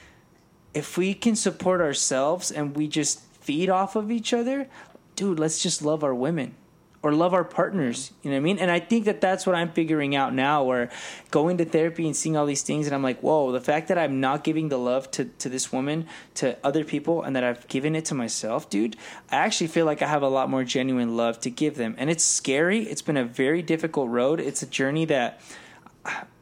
[0.78, 4.68] if we can support ourselves and we just feed off of each other,
[5.16, 6.54] dude, let's just love our women
[7.02, 8.12] or love our partners.
[8.22, 8.60] You know what I mean?
[8.60, 10.92] And I think that that's what I'm figuring out now, where
[11.32, 13.98] going to therapy and seeing all these things, and I'm like, whoa, the fact that
[13.98, 17.68] I'm not giving the love to, to this woman, to other people, and that I've
[17.68, 18.96] given it to myself, dude,
[19.32, 21.96] I actually feel like I have a lot more genuine love to give them.
[21.98, 22.84] And it's scary.
[22.84, 24.40] It's been a very difficult road.
[24.40, 25.42] It's a journey that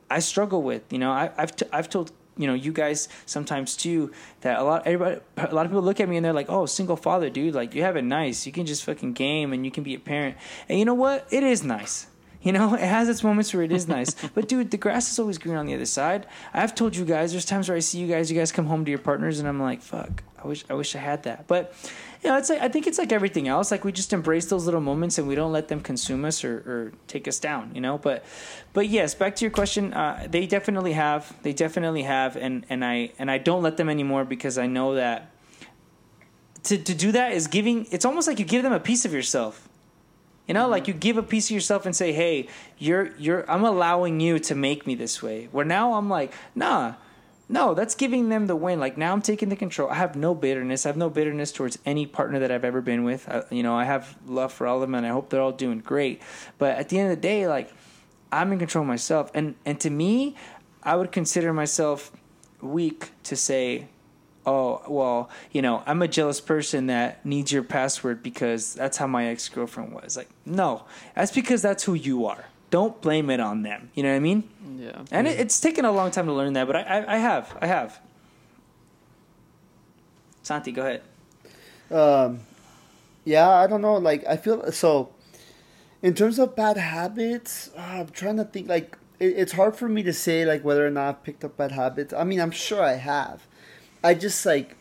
[0.10, 0.92] I struggle with.
[0.92, 4.64] You know, I, I've t- I've told you know you guys sometimes too that a
[4.64, 7.30] lot everybody a lot of people look at me and they're like, oh, single father,
[7.30, 8.46] dude, like you have it nice.
[8.46, 10.38] You can just fucking game and you can be a parent.
[10.70, 11.28] And you know what?
[11.32, 12.08] It is nice.
[12.42, 14.14] You know, it has its moments where it is nice.
[14.36, 16.28] but dude, the grass is always green on the other side.
[16.54, 18.86] I've told you guys, there's times where I see you guys, you guys come home
[18.86, 21.48] to your partners, and I'm like, fuck, I wish, I wish I had that.
[21.48, 21.74] But
[22.26, 23.70] you know, it's like, I think it's like everything else.
[23.70, 26.56] Like we just embrace those little moments and we don't let them consume us or,
[26.58, 27.70] or take us down.
[27.76, 28.26] You know, but
[28.74, 29.94] but yes, back to your question.
[29.94, 31.32] Uh, they definitely have.
[31.44, 34.96] They definitely have, and and I and I don't let them anymore because I know
[34.96, 35.30] that
[36.64, 37.86] to to do that is giving.
[37.92, 39.70] It's almost like you give them a piece of yourself.
[40.48, 42.48] You know, like you give a piece of yourself and say, "Hey,
[42.80, 46.96] you're you're I'm allowing you to make me this way." Where now I'm like, "Nah,
[47.48, 48.80] no, that's giving them the win.
[48.80, 49.90] Like now I'm taking the control.
[49.90, 50.86] I have no bitterness.
[50.86, 53.30] I have no bitterness towards any partner that I've ever been with.
[53.30, 55.52] I, you know, I have love for all of them, and I hope they're all
[55.52, 56.22] doing great.
[56.58, 57.72] But at the end of the day, like
[58.32, 60.36] I'm in control myself, and and to me,
[60.82, 62.12] I would consider myself
[62.62, 63.90] weak to say,
[64.46, 69.06] oh well, you know, I'm a jealous person that needs your password because that's how
[69.06, 70.18] my ex girlfriend was.
[70.18, 72.46] Like, no, that's because that's who you are.
[72.76, 73.90] Don't blame it on them.
[73.94, 74.44] You know what I mean?
[74.78, 75.06] Yeah.
[75.10, 77.58] And it, it's taken a long time to learn that, but I, I, I have,
[77.62, 78.02] I have.
[80.44, 81.02] Santi, go ahead.
[81.90, 82.42] Um,
[83.24, 83.96] yeah, I don't know.
[83.96, 85.14] Like, I feel so.
[86.02, 88.68] In terms of bad habits, uh, I'm trying to think.
[88.68, 91.56] Like, it, it's hard for me to say like whether or not I've picked up
[91.56, 92.14] bad habits.
[92.14, 93.48] I mean, I'm sure I have.
[94.04, 94.76] I just like.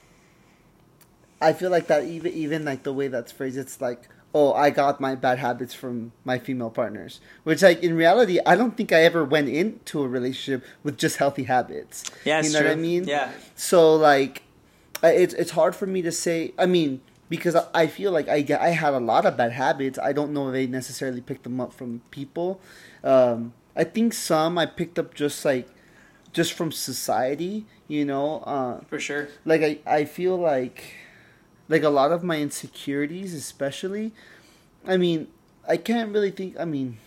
[1.40, 4.70] I feel like that even even like the way that's phrased, it's like, oh, I
[4.70, 7.20] got my bad habits from my female partners.
[7.44, 11.18] Which, like, in reality, I don't think I ever went into a relationship with just
[11.18, 12.04] healthy habits.
[12.24, 13.04] Yeah, you know what I mean?
[13.04, 13.30] Yeah.
[13.54, 14.42] So like,
[15.02, 16.52] it's it's hard for me to say.
[16.58, 19.52] I mean, because I- I feel like I get- I had a lot of bad
[19.52, 19.98] habits.
[19.98, 22.60] I don't know if they necessarily picked them up from people.
[23.04, 25.68] Um, I think some I picked up just like,
[26.32, 27.66] just from society.
[27.86, 29.28] You know, uh, For sure.
[29.44, 30.94] like I I feel like,
[31.68, 34.12] like a lot of my insecurities, especially.
[34.86, 35.28] I mean,
[35.68, 36.56] I can't really think.
[36.58, 36.98] I mean.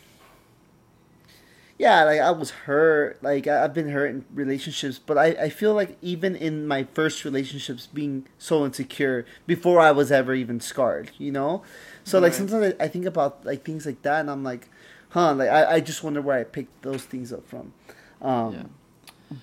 [1.80, 3.22] Yeah, like I was hurt.
[3.22, 6.86] Like I- I've been hurt in relationships, but I, I feel like even in my
[6.96, 11.62] first relationships, being so insecure before I was ever even scarred, you know.
[12.04, 14.70] So like sometimes I, I think about like things like that, and I'm like,
[15.10, 17.74] huh, like I, I just wonder where I picked those things up from.
[18.24, 18.64] Um, Yeah.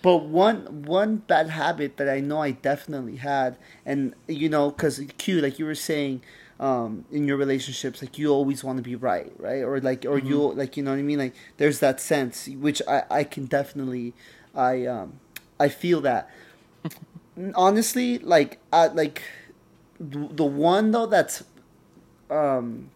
[0.02, 5.00] But one one bad habit that I know I definitely had, and you know, because
[5.18, 6.22] Q, like you were saying,
[6.58, 10.18] um, in your relationships, like you always want to be right, right, or like, or
[10.18, 11.18] you like, you know what I mean?
[11.18, 14.14] Like, there's that sense, which I I can definitely,
[14.54, 15.20] I um,
[15.60, 16.30] I feel that.
[17.54, 19.22] Honestly, like, I like
[20.00, 21.44] the the one though that's
[22.30, 22.90] um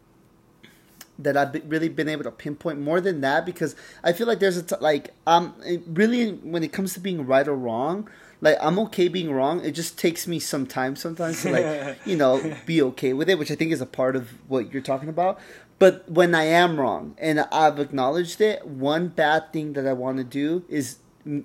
[1.19, 4.39] that I've be- really been able to pinpoint more than that because I feel like
[4.39, 5.55] there's a t- like um
[5.87, 8.09] really when it comes to being right or wrong
[8.41, 9.65] like I'm okay being wrong.
[9.65, 13.39] It just takes me some time sometimes to like you know be okay with it
[13.39, 15.39] which I think is a part of what you're talking about.
[15.81, 20.19] But when I am wrong and I've acknowledged it one bad thing that I want
[20.19, 20.99] to do is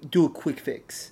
[0.09, 1.11] do a quick fix.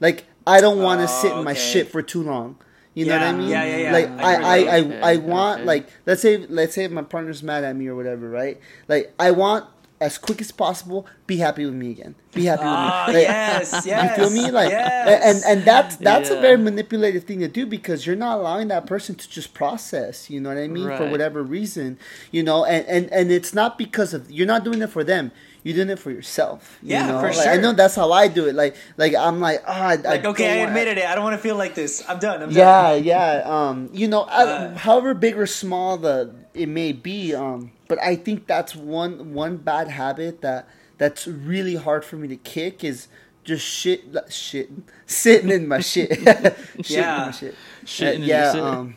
[0.00, 2.56] Like I don't want to Oh, sit in my shit for too long
[2.98, 3.48] you know what I mean?
[3.48, 3.92] yeah, yeah, yeah.
[3.92, 5.12] Like I I, I, I.
[5.12, 8.60] I want like let's say let's say my partner's mad at me or whatever, right?
[8.88, 9.66] Like I want
[10.00, 12.14] as quick as possible be happy with me again.
[12.32, 13.14] Be happy with Ah, me.
[13.14, 14.18] Like, yes, yes.
[14.18, 14.50] You feel me?
[14.50, 15.44] Like yes.
[15.44, 18.86] and and that's that's a very manipulative thing to do because you're not allowing that
[18.86, 20.86] person to just process, you know what I mean?
[20.96, 21.98] For whatever reason.
[22.30, 25.32] You know, and, and, and it's not because of you're not doing it for them.
[25.68, 26.78] You're doing it for yourself.
[26.82, 27.20] You Yeah, know?
[27.20, 28.54] for Like, I know that's how I do it.
[28.54, 31.04] Like like I'm like, ah, I, like, okay, don't I admitted it.
[31.04, 32.02] I don't want to feel like this.
[32.08, 32.42] I'm done.
[32.42, 33.04] I'm yeah, done.
[33.04, 33.42] yeah.
[33.44, 37.98] Um, you know, I- Uh, however big or small the it may be, um, but
[38.02, 40.66] I think that's one one bad habit that
[40.96, 43.08] that's really hard for me to kick is
[43.44, 44.00] just shit,
[44.30, 44.70] shit,
[45.06, 47.24] sitting in my shit, shitting in Yeah.
[47.26, 47.54] my shit,
[47.84, 48.62] Shitting Uh, in your yeah, shit.
[48.64, 48.94] um,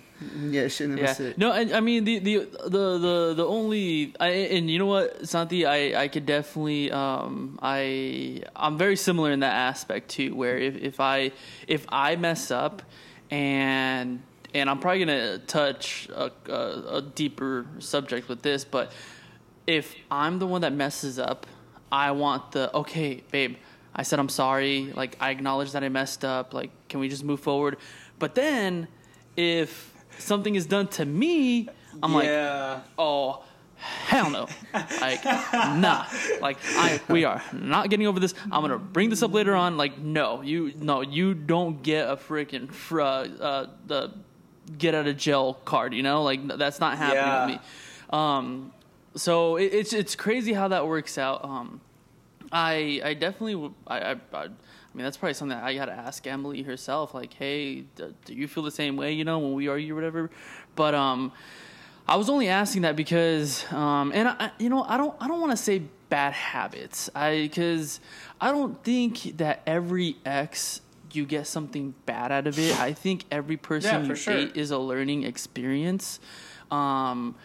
[0.50, 1.14] yeah, shitting in my Yeah.
[1.14, 1.38] shit.
[1.38, 5.28] No, I, I mean the, the the the the only I and you know what,
[5.28, 10.36] Santi, I I could definitely um I I'm very similar in that aspect too.
[10.36, 11.32] Where if if I
[11.68, 12.82] if I mess up
[13.30, 14.22] and
[14.54, 18.92] and I'm probably gonna touch a, a, a deeper subject with this, but
[19.68, 21.48] if I'm the one that messes up,
[21.92, 23.58] I want the okay, babe.
[23.96, 24.92] I said I'm sorry.
[24.96, 26.54] Like I acknowledge that I messed up.
[26.54, 27.78] Like, can we just move forward?
[28.20, 28.88] But then,
[29.36, 29.91] if
[30.22, 31.70] something is done to me,
[32.02, 32.30] I'm like,
[32.98, 33.44] oh
[33.76, 34.48] hell no.
[35.02, 36.06] Like nah.
[36.40, 38.34] Like i we are not getting over this.
[38.52, 39.78] I'm gonna bring this up later on.
[39.78, 44.12] Like no you no you don't get a freaking fr- uh, uh the
[44.78, 46.24] get out of jail card you know?
[46.24, 47.46] Like that's not happening Yeah.
[47.46, 47.62] with me
[48.12, 48.72] um
[49.16, 51.44] so it, it's it's crazy how that works out.
[51.44, 51.82] Um
[52.52, 54.48] i i definitely I, I, I
[54.94, 57.14] I mean, that's probably something that I gotta ask Emily herself.
[57.14, 59.14] Like, hey, do, do you feel the same way?
[59.14, 60.30] You know, when we argue or whatever.
[60.76, 61.32] But um,
[62.08, 65.28] I was only asking that because, um, and I, I- you know, I don't, I
[65.28, 68.02] don't want to say bad habits, I because
[68.42, 70.82] I don't think that every ex
[71.14, 72.78] you get something bad out of it.
[72.80, 74.34] I think every person Yeah, you sure.
[74.34, 76.20] date is a learning experience.
[76.70, 77.36] Um,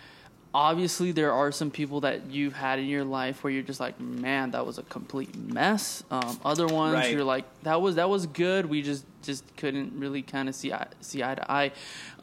[0.57, 4.01] obviously, there are some people that you've had in your life where you're just like,
[4.01, 6.03] man, that was a complete mess.
[6.11, 7.13] Um, other ones Right.
[7.13, 8.65] you're like, that was that was good.
[8.67, 11.73] We just just couldn't really kind of see eye, see eye to eye.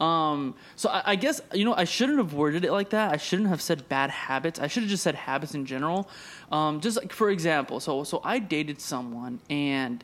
[0.00, 3.12] Um, so I, I guess you know I shouldn't have worded it like that.
[3.12, 4.58] I shouldn't have said bad habits.
[4.58, 6.08] I should have just said habits in general.
[6.50, 10.02] Um, just like for example, so so I dated someone and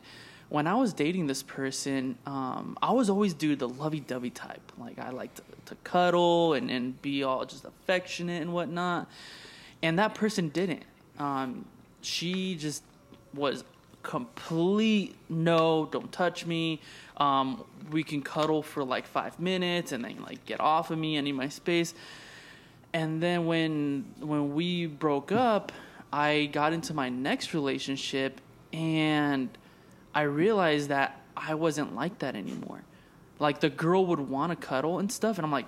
[0.51, 4.73] when I was dating this person, um, I was always do the lovey-dovey type.
[4.77, 9.09] Like I like to, to cuddle and, and be all just affectionate and whatnot.
[9.81, 10.83] And that person didn't.
[11.17, 11.63] Um,
[12.01, 12.83] she just
[13.33, 13.63] was
[14.03, 16.81] complete no, don't touch me.
[17.15, 21.17] Um, we can cuddle for like five minutes and then like get off of me.
[21.17, 21.93] I need my space.
[22.91, 25.71] And then when when we broke up,
[26.11, 28.41] I got into my next relationship
[28.73, 29.49] and
[30.13, 32.81] I realized that I wasn't like that anymore.
[33.39, 35.65] Like the girl would want to cuddle and stuff, and I'm like,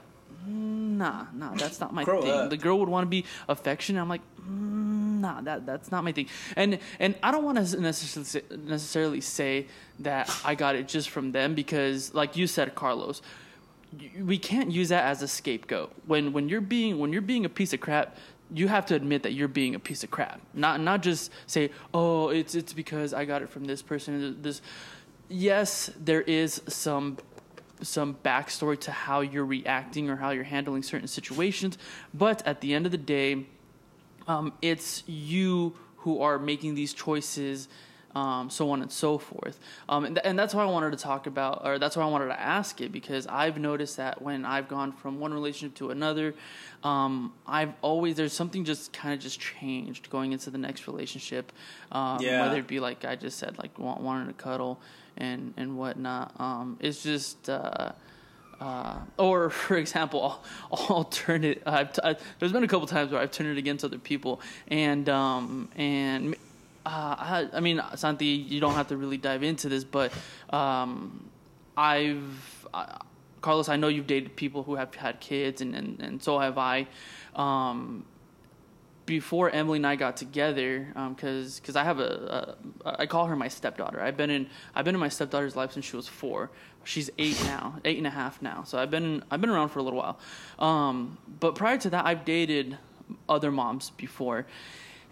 [0.48, 2.32] "Mm, nah, nah, that's not my Grow thing.
[2.32, 2.50] up.
[2.50, 4.00] The girl would want to be affectionate.
[4.02, 6.28] I'm like, nah, that that's not my thing.
[6.56, 9.68] And and I don't want to necessarily say, necessarily say
[10.00, 13.22] that I got it just from them because, like you said, Carlos,
[14.20, 15.92] we can't use that as a scapegoat.
[16.06, 18.18] When when you're being when you're being a piece of crap,
[18.52, 20.42] you have to admit that you're being a piece of crap.
[20.54, 24.62] Not not just say, "Oh, it's it's because I got it from this person." This
[25.30, 27.18] yes, there is some
[27.82, 31.78] some backstory to how you're reacting or how you're handling certain situations,
[32.14, 33.46] but at the end of the day,
[34.28, 37.68] um, it's you who are making these choices,
[38.16, 39.60] um, so on and so forth.
[39.90, 42.08] Um, and, th- and that's why I wanted to talk about, or that's why I
[42.08, 45.90] wanted to ask it, because I've noticed that when I've gone from one relationship to
[45.90, 46.36] another,
[46.84, 51.52] um, I've always, there's something just kind of just changed going into the next relationship.
[51.92, 52.42] Um, Yeah.
[52.42, 54.80] Whether it be like I just said, like want, wanting to cuddle
[55.18, 56.34] and, and whatnot.
[56.40, 57.94] Um, it's just, uh,
[58.60, 60.40] uh, or for example,
[60.72, 61.64] I'll, I'll turn it.
[61.66, 64.40] I've t- I, there's been a couple times where I've turned it against other people,
[64.68, 66.36] and um, and
[66.86, 70.12] uh, I, I mean, Santi, you don't have to really dive into this, but
[70.50, 71.30] um,
[71.78, 72.68] I've
[73.42, 76.58] Carlos, I know you've dated people who have had kids, and and, and so have
[76.58, 76.88] I.
[77.36, 78.06] Um,
[79.06, 83.36] before Emily and I got together, because because I have a, a I call her
[83.36, 84.02] my stepdaughter.
[84.02, 86.52] I've been in I've been in my stepdaughter's life since she was four.
[86.86, 88.64] She's eight now, eight and a half now.
[88.64, 90.20] So I've been I've been around for a little while.
[90.60, 92.78] Um, but prior to that, I've dated
[93.28, 94.46] other moms before,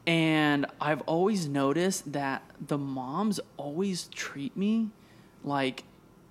[0.08, 4.89] and I've always noticed that the moms always treat me
[5.43, 5.84] like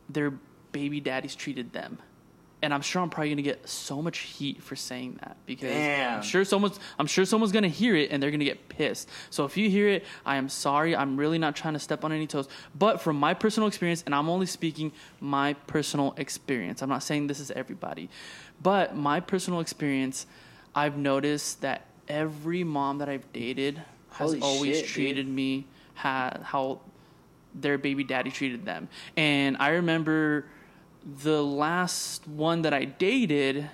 [0.09, 0.33] their
[0.73, 1.99] baby daddies treated them
[2.63, 6.17] and I'm sure I'm probably gonna get so much heat for saying that because Damn.
[6.19, 9.09] I'm sure someone's I'm sure someone's gonna hear it and they're gonna get pissed.
[9.31, 10.95] So if you hear it, I am sorry.
[10.95, 12.49] I'm really not trying to step on any toes.
[12.75, 16.83] But from my personal experience, and I'm only speaking my personal experience.
[16.83, 18.11] I'm not saying this is everybody,
[18.63, 20.27] but my personal experience,
[20.75, 23.81] I've noticed that every mom that I've dated
[24.11, 24.95] has Holy always shit, dude.
[24.95, 26.81] treated me ha- how
[27.55, 28.89] their baby daddy treated them.
[29.17, 30.47] And I remember
[31.23, 33.71] the last one that I dated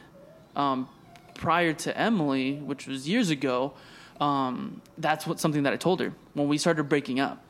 [0.55, 0.89] um,
[1.35, 3.73] prior to Emily, which was years ago,
[4.21, 7.43] um, that's what something that I told her when we started breaking up.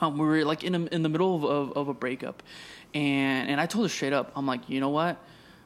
[0.00, 2.42] Um, we were like in a, in the middle of, of, of a breakup,
[2.94, 5.18] and and I told her straight up, I'm like, you know what?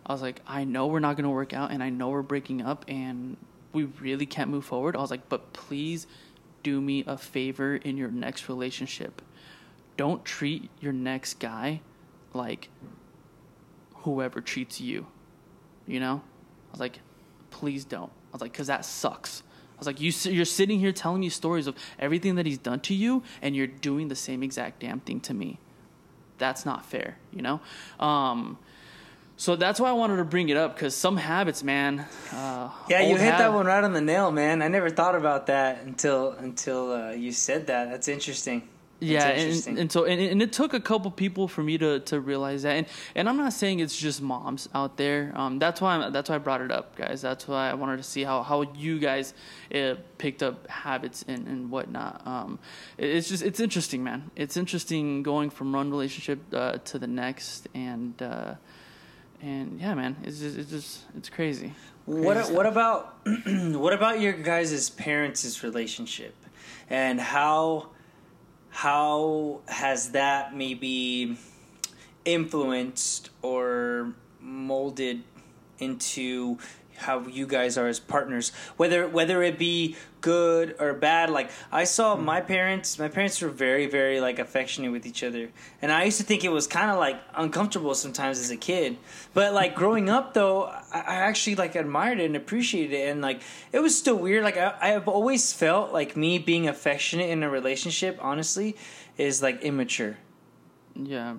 [0.06, 2.62] I was like, I know we're not gonna work out, and I know we're breaking
[2.62, 3.36] up, and
[3.72, 4.96] we really can't move forward.
[4.96, 6.06] I was like, but please
[6.62, 9.22] do me a favor in your next relationship.
[9.96, 11.80] Don't treat your next guy
[12.34, 12.68] like
[13.96, 15.06] whoever treats you.
[15.86, 16.22] You know?
[16.68, 17.00] I was like,
[17.50, 18.10] please don't.
[18.10, 19.42] I was like, because that sucks.
[19.76, 22.80] I was like, you, you're sitting here telling me stories of everything that he's done
[22.80, 25.58] to you, and you're doing the same exact damn thing to me.
[26.38, 27.60] That's not fair, you know?
[27.98, 28.58] Um,
[29.36, 32.06] so that's why I wanted to bring it up because some habits, man.
[32.32, 34.62] Uh, Yeah, you hit that one right on the nail, man.
[34.62, 37.90] I never thought about that until until uh, you said that.
[37.90, 38.68] That's interesting.
[39.00, 39.70] That's Yeah, interesting.
[39.72, 42.62] and, and so and, and it took a couple people for me to, to realize
[42.62, 45.32] that, and and I'm not saying it's just moms out there.
[45.34, 47.20] Um, that's why I'm, that's why I brought it up, guys.
[47.20, 49.34] That's why I wanted to see how, how you guys
[49.74, 52.24] uh, picked up habits and, and whatnot.
[52.24, 52.60] Um,
[52.96, 54.30] it- it's just it's interesting, man.
[54.36, 58.54] It's interesting going from one relationship uh, to the next, and uh,
[59.42, 61.74] and yeah, man, it's just it's just it's crazy.
[62.06, 62.72] What Crazy what stuff.
[62.72, 63.16] about
[63.46, 66.34] what about your guys' parents' relationship,
[66.88, 67.88] and how
[68.70, 71.36] how has that maybe
[72.24, 75.22] influenced or molded
[75.78, 76.58] into
[77.02, 81.28] how you guys are as partners whether whether it be good or bad.
[81.28, 82.24] Like i saw hmm.
[82.24, 85.50] my parents my parents were very very like affectionate with each other.
[85.82, 88.96] And i used to think it was kind of like uncomfortable sometimes as a kid.
[89.34, 93.10] But like growing up though i, I actually like admired it and appreciated it.
[93.10, 93.42] And like
[93.72, 94.44] it was still weird.
[94.44, 98.76] Like I, i've always felt like me being affectionate in a relationship honestly
[99.18, 100.16] is like immature.
[100.94, 101.36] Yeah,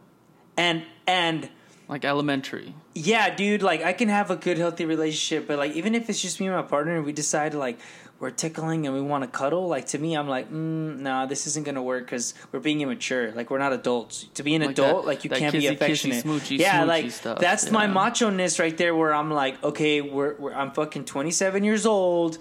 [0.58, 1.50] and and
[1.88, 2.74] like elementary.
[2.96, 6.22] yeah, dude, like I can have a good, healthy relationship, but like even if it's
[6.22, 7.78] just me and my partner and we decide like
[8.20, 11.46] we're tickling and we want to cuddle, like to me, I'm like, mm, nah, this
[11.48, 13.32] isn't gonna work because we're being immature.
[13.34, 14.28] Like we're not adults.
[14.36, 16.24] To be an Like adult, that- like you can't be kissy, kissy, affectionate.
[16.26, 20.00] smoochy, yeah, smoochy like stuff, that's my macho ness right there, where I'm like, okay,
[20.02, 22.38] we're, we're I'm fucking 27 years old.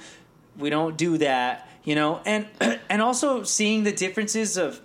[0.57, 2.47] We don't do that, you know, and
[2.89, 4.81] and also seeing the differences of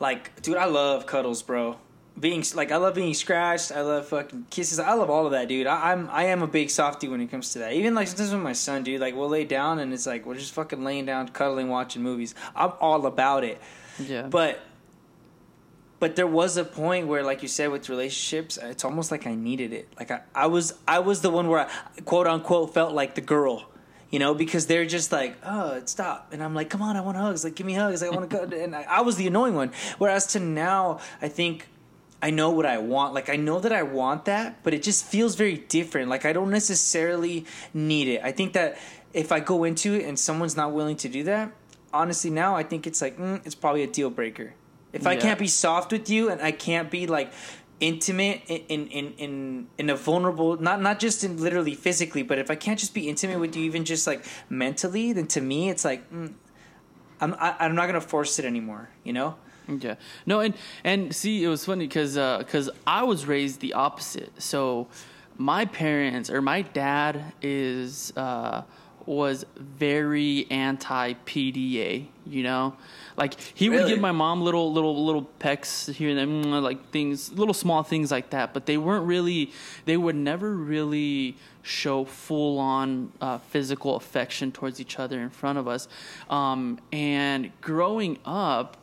[0.00, 1.76] like, dude, I love cuddles, bro.
[2.18, 3.72] Being like, I love being scratched.
[3.72, 4.78] I love fucking kisses.
[4.78, 5.66] I love all of that, dude.
[5.66, 7.72] I, I'm I am a big softy when it comes to that.
[7.72, 10.36] Even like sometimes with my son, dude, like we'll lay down and it's like we're
[10.36, 12.34] just fucking laying down, cuddling, watching movies.
[12.54, 13.60] I'm all about it.
[13.98, 14.60] Yeah, But
[16.00, 19.34] but there was a point where, like you said, with relationships, it's almost like I
[19.34, 19.88] needed it.
[19.98, 23.20] Like I, I was I was the one where I quote unquote felt like the
[23.22, 23.70] girl.
[24.10, 26.28] You know, because they're just like, oh, stop.
[26.32, 27.42] And I'm like, come on, I want hugs.
[27.42, 28.00] Like, give me hugs.
[28.00, 28.56] I want to go.
[28.62, 29.72] And I, I was the annoying one.
[29.98, 31.66] Whereas to now, I think
[32.24, 33.12] I know what I want.
[33.12, 36.08] Like I know that I want that, but it just feels very different.
[36.08, 37.44] Like I don't necessarily
[37.74, 38.22] need it.
[38.24, 38.78] I think that
[39.12, 41.52] if I go into it and someone's not willing to do that,
[41.92, 44.54] honestly now I think it's like mm, it's probably a deal breaker.
[44.94, 47.30] If I can't be soft with you and I can't be like
[47.78, 52.38] intimate in in in in, in a vulnerable not not just in literally physically, but
[52.38, 55.68] if I can't just be intimate with you even just like mentally, then to me
[55.68, 56.32] it's like mm,
[57.20, 58.88] I'm I, I'm not gonna force it anymore.
[59.02, 59.36] You know.
[59.68, 59.94] Yeah.
[60.26, 64.30] No, and and see, it was funny because because I was raised the opposite.
[64.42, 64.88] So
[65.38, 68.62] my parents or my dad is uh,
[69.06, 72.06] was very anti PDA.
[72.26, 72.76] You know,
[73.16, 76.90] like he would give my mom little little little pecks here and there, mm, like
[76.90, 78.54] things, little small things like that.
[78.54, 79.52] But they weren't really.
[79.84, 85.58] They would never really show full on uh, physical affection towards each other in front
[85.58, 85.88] of us.
[86.28, 88.76] Um, and growing up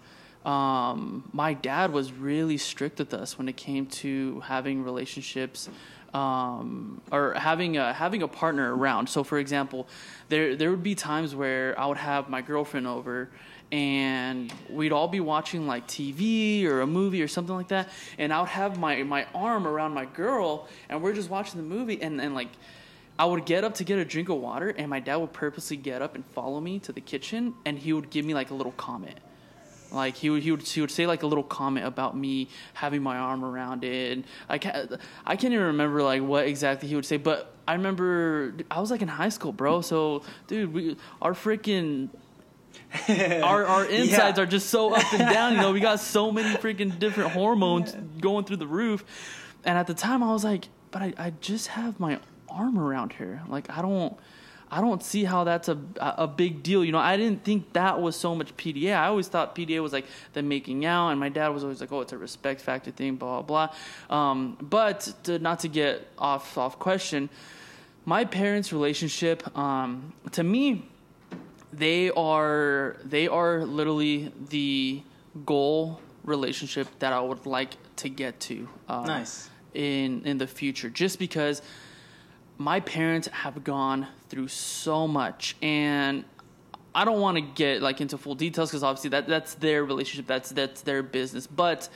[0.45, 5.69] um, my dad was really strict with us when it came to having relationships
[6.13, 9.07] um, or having a having a partner around.
[9.07, 9.87] So, for example,
[10.29, 13.29] there there would be times where I would have my girlfriend over.
[13.71, 17.87] And we'd all be watching like TV or a movie or something like that,
[18.17, 21.65] and I would have my, my arm around my girl, and we're just watching the
[21.65, 22.49] movie, and, and like
[23.17, 25.77] I would get up to get a drink of water, and my dad would purposely
[25.77, 28.53] get up and follow me to the kitchen, and he would give me like a
[28.53, 29.17] little comment.
[29.91, 33.03] Like he would, he would, he would say like a little comment about me having
[33.03, 34.13] my arm around it.
[34.13, 34.91] And I can't,
[35.25, 38.89] I can't even remember like what exactly he would say, but I remember I was
[38.91, 39.81] like in high school, bro.
[39.81, 42.09] So, dude, we our freaking
[43.09, 44.43] our our insides Yeah.
[44.43, 45.53] are just so up and down.
[45.53, 49.03] You know, we got so many freaking different hormones going through the roof.
[49.63, 52.19] And at the time, I was like, but I, I just have my
[52.49, 53.41] arm around her.
[53.47, 54.17] Like I don't.
[54.73, 56.83] I don't see how that's a a big deal.
[56.85, 58.95] You know, I didn't think that was so much PDA.
[58.95, 61.91] I always thought PDA was like the making out, and my dad was always like,
[61.91, 63.67] "Oh, it's a respect factor thing," blah blah
[64.09, 64.15] blah.
[64.17, 67.29] Um, but to, not to get off off question,
[68.05, 70.87] my parents' relationship, um, to me,
[71.73, 75.03] they are they are literally the
[75.45, 78.69] goal relationship that I would like to get to.
[78.87, 79.49] Uh, Nice.
[79.73, 81.61] in in the future, just because
[82.57, 86.23] my parents have gone through so much and
[86.93, 90.27] I don't want to get like into full details because obviously that that's their relationship,
[90.27, 91.87] that's that's their business, but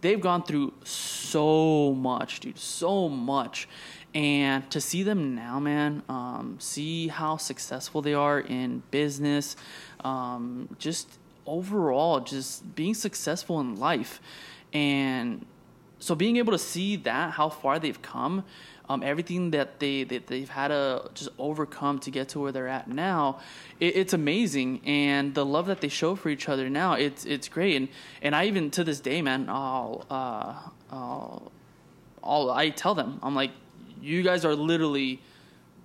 [0.00, 3.68] they've gone through so much, dude, so much.
[4.14, 9.56] And to see them now, man, um, see how successful they are in business,
[10.04, 14.20] um, just overall, just being successful in life.
[14.72, 15.46] And
[15.98, 18.44] so being able to see that, how far they've come,
[18.88, 22.68] um, everything that they that they've had to just overcome to get to where they're
[22.68, 23.40] at now,
[23.80, 24.80] it, it's amazing.
[24.84, 27.76] And the love that they show for each other now, it's it's great.
[27.76, 27.88] And
[28.20, 30.54] and I even to this day, man, I'll uh,
[30.90, 31.52] I'll,
[32.22, 33.52] I'll I tell them, I'm like,
[34.02, 35.20] you guys are literally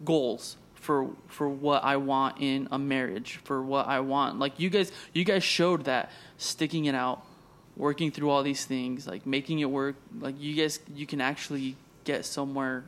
[0.04, 4.40] goals for for what I want in a marriage, for what I want.
[4.40, 7.24] Like you guys you guys showed that sticking it out,
[7.78, 9.96] working through all these things, like making it work.
[10.20, 11.78] Like you guys you can actually
[12.12, 12.84] get somewhere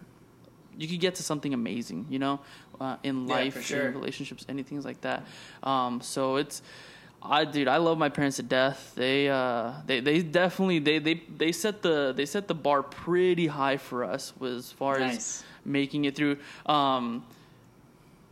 [0.81, 2.39] you could get to something amazing, you know,
[2.79, 3.87] uh, in Yeah, life, sure.
[3.89, 5.19] in relationships, anything like that.
[5.71, 6.61] Um, so it's,
[7.21, 8.93] I dude, I love my parents to death.
[8.95, 13.47] They, uh, they, they definitely they, they they set the they set the bar pretty
[13.47, 15.17] high for us was as far Nice.
[15.17, 16.37] as making it through.
[16.65, 17.23] Um,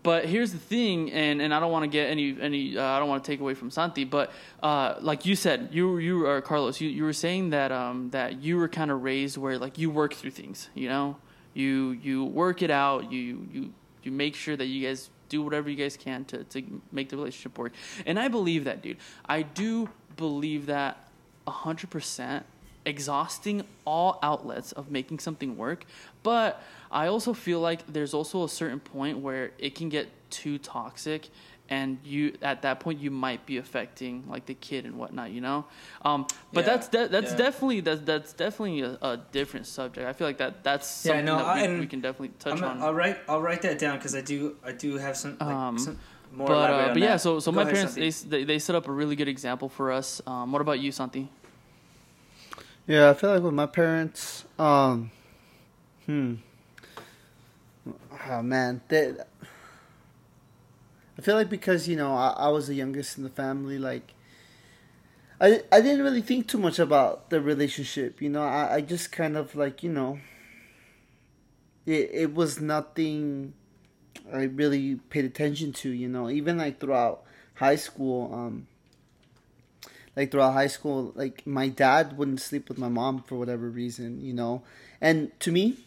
[0.09, 2.97] but here's the thing, and, and I don't want to get any any uh, I
[2.97, 4.31] don't want to take away from Santi, but
[4.63, 8.41] uh, like you said, you you or Carlos, you, you were saying that um, that
[8.41, 11.17] you were kind of raised where like you work through things, you know,
[11.53, 15.69] you you work it out, you you you make sure that you guys do whatever
[15.69, 17.73] you guys can to to make the relationship work,
[18.07, 18.97] and I believe that, dude.
[19.27, 21.07] I do believe that
[21.47, 22.47] hundred percent
[22.85, 25.85] exhausting all outlets of making something work
[26.23, 26.61] but
[26.91, 31.29] i also feel like there's also a certain point where it can get too toxic
[31.69, 35.39] and you at that point you might be affecting like the kid and whatnot you
[35.41, 35.65] know
[36.03, 37.37] um, but Yeah, that's de- that's yeah.
[37.37, 41.25] definitely that's that's definitely a, a different subject i feel like that that's Yeah, something
[41.25, 43.97] no, that we, we can definitely touch I'm, on I'll write I'll write that down
[43.97, 45.97] because I do I do have some, like, Um, some
[46.31, 46.47] more.
[46.47, 48.29] but uh, but yeah so so Go my ahead, parents Santi.
[48.29, 51.29] they they set up a really good example for us um, what about you santi
[52.89, 55.11] Yeah, I feel like with my parents, um,
[56.07, 56.37] hmm,
[58.27, 59.13] oh man, they,
[61.17, 64.15] I feel like because you know I, I was the youngest in the family, like
[65.39, 68.21] I I didn't really think too much about the relationship.
[68.21, 70.19] You know, I I just kind of like you know,
[71.85, 73.53] it it was nothing
[74.33, 75.89] I really paid attention to.
[75.91, 77.23] You know, even like throughout
[77.55, 78.67] high school, um
[80.19, 84.19] like throughout high school, like my dad wouldn't sleep with my mom for whatever reason,
[84.19, 84.63] you know.
[84.99, 85.77] And to me,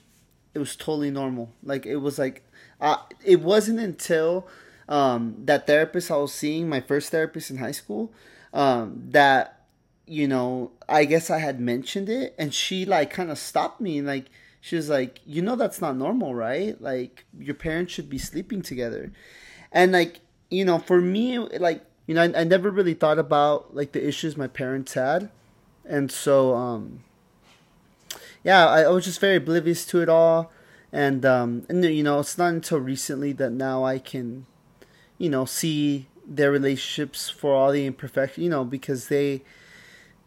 [0.55, 1.53] it was totally normal.
[1.63, 2.43] Like it was like,
[2.81, 4.49] uh, it wasn't until
[4.89, 8.11] um, that therapist I was seeing, my first therapist in high school,
[8.55, 9.59] um, that
[10.07, 13.99] you know, I guess I had mentioned it, and she like kind of stopped me,
[13.99, 14.31] and like
[14.63, 16.81] she was like, you know, that's not normal, right?
[16.81, 19.13] Like your parents should be sleeping together,
[19.71, 23.75] and like you know, for me, like you know, I, I never really thought about
[23.75, 25.31] like the issues my parents had,
[25.85, 27.01] and so um,
[28.43, 30.51] yeah, I, I was just very oblivious to it all,
[30.93, 34.47] and um, and you know, it's not until recently that now I can
[35.23, 39.43] you know, see their relationships for all the imperfection, you know, because they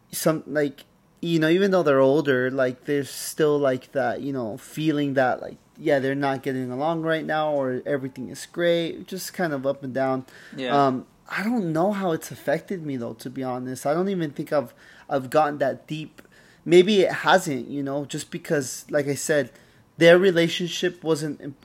[0.10, 0.86] some like
[1.20, 5.42] you know, even though they're older, like there's still like that, you know, feeling that
[5.42, 9.68] like yeah, they're not getting along right now or everything is great, just kind of
[9.68, 10.26] up and down.
[10.56, 10.88] Yeah.
[10.88, 13.86] Um I don't know how it's affected me though, to be honest.
[13.86, 14.74] I don't even think I've
[15.10, 16.22] I've gotten that deep.
[16.64, 19.52] Maybe it hasn't, you know, just because like I said,
[19.98, 21.56] their relationship wasn't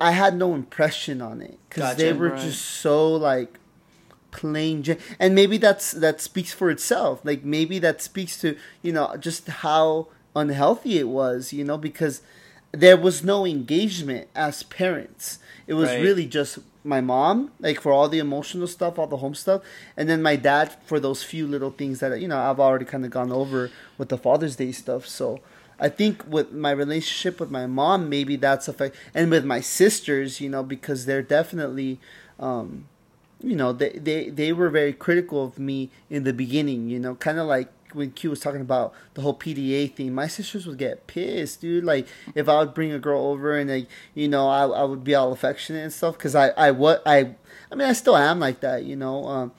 [0.00, 2.38] I had no impression on it cuz they were Right.
[2.40, 3.58] just so like
[4.30, 4.84] plain
[5.18, 9.46] and maybe that's that speaks for itself like maybe that speaks to you know just
[9.64, 12.20] how unhealthy it was you know because
[12.72, 16.02] there was no engagement as parents it was Right.
[16.02, 19.62] really just my mom like for all the emotional stuff all the home stuff
[19.96, 23.04] and then my dad for those few little things that you know i've already kind
[23.04, 25.06] of gone over with the father's day stuff.
[25.06, 25.40] So
[25.80, 30.40] i think with my relationship with my mom maybe that's affect and with my sisters
[30.40, 32.00] you know because they're definitely
[32.38, 32.86] um
[33.42, 37.14] you know they, they they were very critical of me in the beginning you know
[37.14, 40.78] kind of like when q was talking about the whole pda thing my sisters would
[40.78, 41.84] get pissed dude.
[41.84, 45.04] Like if i would bring a girl over and like you know i, I would
[45.04, 47.34] be all affectionate and stuff because i i what i
[47.70, 49.52] i mean i still am like that you know um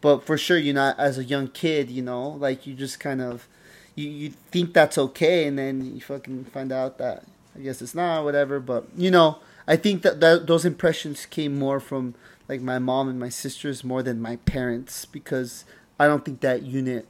[0.00, 3.20] but for sure you know as a young kid you know like you just kind
[3.20, 3.48] of
[3.94, 7.24] you, you think that's okay and then you fucking find out that
[7.56, 11.58] i guess it's not whatever but you know i think that, that those impressions came
[11.58, 12.14] more from
[12.48, 15.64] like my mom and my sisters more than my parents because
[15.98, 17.06] i don't think that unit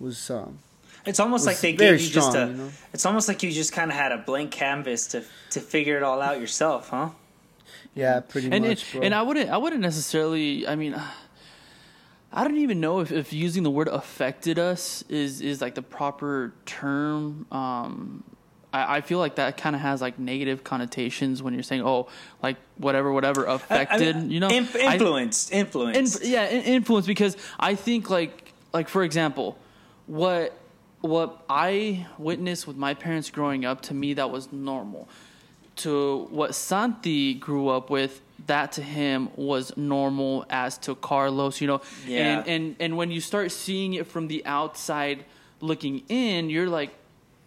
[0.00, 0.58] was um
[1.06, 2.46] It's almost like they gave you just a.
[2.46, 2.70] you know?
[2.92, 6.02] It's almost like you just kind of had a blank canvas to to figure it
[6.02, 7.10] all out yourself, huh?
[7.94, 9.02] yeah pretty and much it, bro.
[9.02, 10.94] and I wouldn't I wouldn't necessarily I mean
[12.32, 15.82] I don't even know if, if using the word affected us is is like the
[15.82, 17.46] proper term.
[17.50, 18.22] Um,
[18.70, 22.08] I, I feel like that kind of has like negative connotations when you're saying oh
[22.42, 26.20] like whatever whatever I- I affected mean, you know inf- I- influenced, influenced.
[26.20, 29.56] Inf- yeah, in- influence because I think like like for example,
[30.08, 30.52] what
[31.00, 35.08] what I witnessed with my parents growing up to me that was normal.
[35.76, 41.68] To what Santi grew up with, that to him was normal as to Carlos, you
[41.68, 41.80] know.
[42.04, 42.40] Yeah.
[42.40, 45.24] And and and when you start seeing it from the outside
[45.60, 46.90] looking in, you're like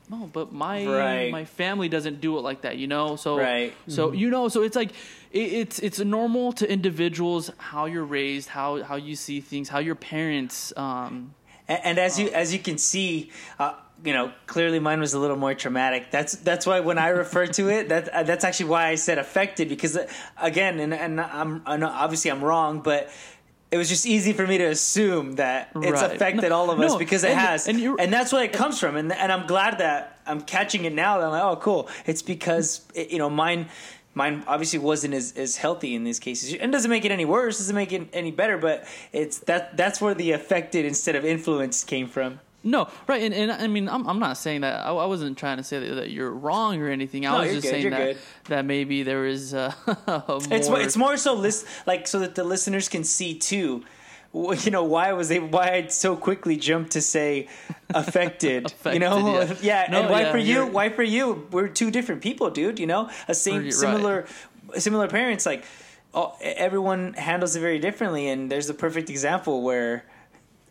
[0.09, 1.32] no, but my Right.
[1.32, 3.18] my family doesn't do it like that, you know.
[3.18, 3.74] So Right.
[3.88, 4.91] so you know, so it's like
[5.32, 9.80] it, it's it's normal to individuals how you're raised, how how you see things, how
[9.80, 10.72] your parents.
[10.78, 11.34] Um,
[11.72, 15.19] And, and as you as you can see, uh, you know, clearly mine was a
[15.19, 16.11] little more traumatic.
[16.11, 19.17] That's that's why when I refer to it, that uh, that's actually why I said
[19.17, 20.07] affected because uh,
[20.41, 23.09] again, and and I'm, I know obviously I'm wrong, but.
[23.74, 26.11] It was just easy for me to assume that it's Right.
[26.15, 28.51] affected No, all of us no, because it and- has, and and that's where it
[28.51, 28.97] comes from.
[28.97, 31.19] And and I'm glad that I'm catching it now.
[31.19, 31.88] That I'm like, oh, cool.
[32.05, 33.69] It's because it, you know mine,
[34.14, 37.57] mine obviously wasn't as, as healthy in these cases, and doesn't make it any worse.
[37.57, 38.57] Doesn't make it any better.
[38.57, 42.39] But it's that that's where the affected instead of influenced came from.
[42.64, 44.86] no, right, and, and I mean, I'm I'm not saying that.
[44.86, 47.26] I, I wasn't trying to say that, that you're wrong or anything.
[47.26, 48.18] I No, was just good, saying that good.
[48.49, 50.39] that maybe there is uh, more.
[50.51, 53.84] It's more, it's more so list like so that the listeners can see too.
[54.34, 57.49] You know why was they why I so quickly jumped to say
[57.93, 59.88] affected, you know yeah, yeah.
[59.91, 62.88] No, and why yeah, for you why for you we're two different people dude you
[62.88, 63.73] know a same Right.
[63.73, 64.25] similar
[64.77, 65.65] similar parents like
[66.13, 70.05] oh, everyone handles it very differently and there's a perfect example where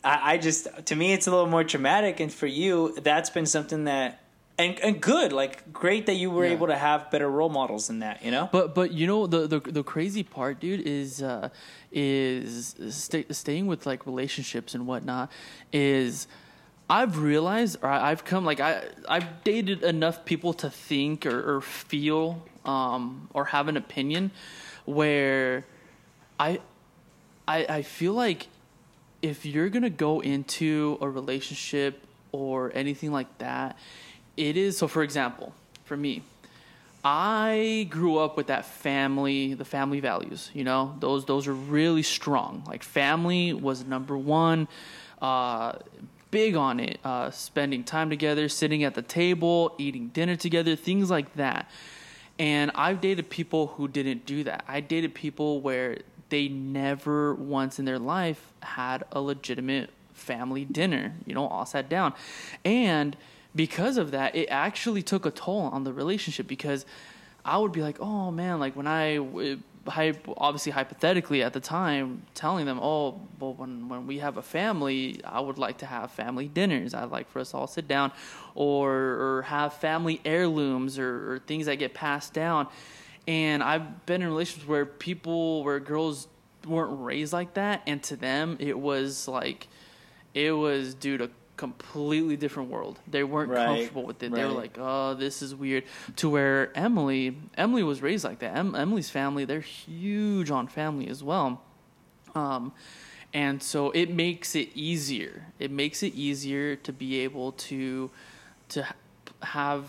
[0.03, 3.47] I, I just to me it's a little more traumatic and for you that's been
[3.47, 4.21] something that
[4.63, 6.53] and, and good like great that you were Yeah.
[6.57, 9.41] able to have better role models than that you know But but you know the
[9.55, 11.49] the, the crazy part, dude, is uh,
[11.93, 15.31] is stay, staying with like relationships and whatnot.
[15.73, 16.27] Is
[16.89, 18.73] I've realized or I- I've come like I
[19.09, 24.31] I've dated enough people to think or, or feel um, or have an opinion
[24.85, 25.65] where
[26.39, 26.61] I
[27.47, 28.49] I I feel like
[29.23, 31.93] if you're gonna go into a relationship
[32.33, 33.77] or anything like that,
[34.41, 34.89] it is so.
[34.89, 35.53] For example,
[35.85, 36.23] for me,
[37.05, 40.51] I grew up with that family, the family values.
[40.55, 42.65] You know, those those are really strong.
[42.67, 44.69] Like family was number one.
[45.21, 45.73] Uh,
[46.31, 46.99] big on it.
[47.05, 51.71] Uh, spending time together, sitting at the table, eating dinner together, things like that.
[52.39, 54.65] And I've dated people who didn't do that.
[54.67, 55.99] I dated people where
[56.31, 61.89] they never once in their life had a legitimate family dinner, you know, all sat
[61.91, 62.15] down.
[62.65, 63.17] And
[63.55, 66.87] because of that, it actually took a toll on the relationship because
[67.45, 69.19] I would be like, oh man, like when I,
[70.37, 75.21] obviously hypothetically at the time, telling them, oh, well, when, when we have a family,
[75.25, 76.95] I would like to have family dinners.
[76.95, 78.13] I'd like for us all sit down
[78.55, 82.69] or, or have family heirlooms or, or things that get passed down.
[83.27, 86.29] And I've been in relationships where people, where girls
[86.67, 89.69] weren't raised like that, and to them it was like,
[90.35, 91.31] it was due a
[91.61, 92.99] completely different world.
[93.07, 94.33] They weren't Right, comfortable with it.
[94.33, 95.85] They were like, oh, this is weird.
[96.17, 98.57] To where Emily, Emily was raised like that.
[98.57, 101.61] Em- Emily's family, they're huge on family as well.
[102.35, 102.73] Um,
[103.35, 105.45] and so it makes it easier.
[105.59, 108.11] It makes it easier to be able to
[108.71, 108.95] to ha-
[109.43, 109.85] have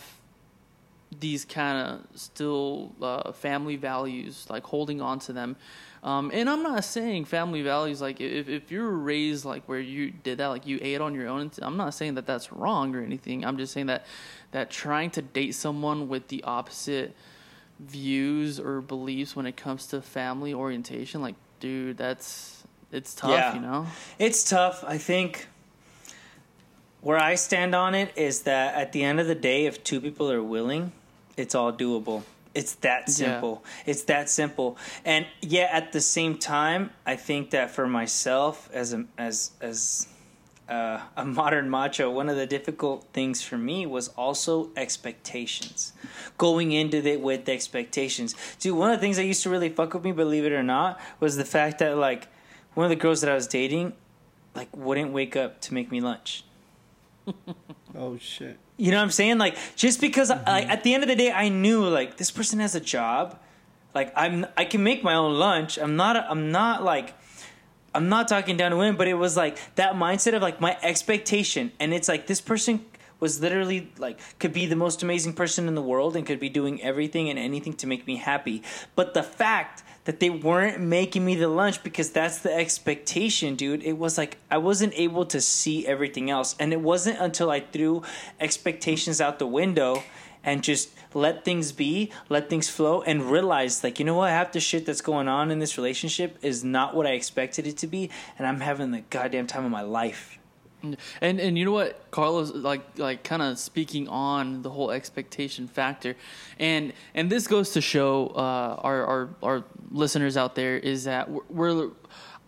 [1.19, 5.55] these kind of still uh, family values, like holding on to them.
[6.03, 10.09] Um, and I'm not saying family values like if if you're raised like where you
[10.09, 11.51] did that, like you ate on your own.
[11.61, 13.45] I'm not saying that that's wrong or anything.
[13.45, 14.05] I'm just saying that
[14.49, 17.15] that trying to date someone with the opposite
[17.79, 23.53] views or beliefs when it comes to family orientation, like dude, that's it's tough, Yeah.
[23.53, 23.85] you know.
[24.17, 24.83] It's tough.
[24.85, 25.47] I think
[27.01, 30.01] where I stand on it is that at the end of the day, if two
[30.01, 30.91] people are willing,
[31.37, 32.23] it's all doable.
[32.53, 33.13] It's that Yeah.
[33.13, 33.63] simple.
[33.85, 34.77] It's that simple.
[35.05, 40.07] And yeah, at the same time, I think that for myself as a as as
[40.69, 45.91] uh, a modern macho, one of the difficult things for me was also expectations.
[46.37, 48.35] Going into it with expectations.
[48.59, 50.63] Dude, one of the things that used to really fuck with me, believe it or
[50.63, 52.27] not, was the fact that like
[52.73, 53.93] one of the girls that I was dating,
[54.55, 56.43] like wouldn't wake up to make me lunch.
[57.93, 58.57] Oh shit.
[58.81, 59.37] You know what I'm saying?
[59.37, 60.71] Like just because like mm-hmm.
[60.71, 63.37] at the end of the day I knew like this person has a job.
[63.93, 65.77] Like I'm I can make my own lunch.
[65.77, 67.13] I'm not I'm not like
[67.93, 70.75] I'm not talking down to women, but it was like that mindset of like my
[70.81, 72.83] expectation and it's like this person
[73.19, 76.49] was literally like could be the most amazing person in the world and could be
[76.49, 78.63] doing everything and anything to make me happy.
[78.95, 83.83] But the fact that they weren't making me the lunch because that's the expectation, dude.
[83.83, 86.55] It was like I wasn't able to see everything else.
[86.59, 88.03] And it wasn't until I threw
[88.39, 90.03] expectations out the window
[90.43, 94.51] and just let things be, let things flow, and realized, like, you know what, half
[94.51, 97.87] the shit that's going on in this relationship is not what I expected it to
[97.87, 100.39] be, and I'm having the goddamn time of my life.
[100.83, 105.67] And and you know what, Carlos, like like kind of speaking on the whole expectation
[105.67, 106.15] factor,
[106.59, 111.29] and and this goes to show uh, our our our listeners out there is that
[111.29, 111.89] we're, we're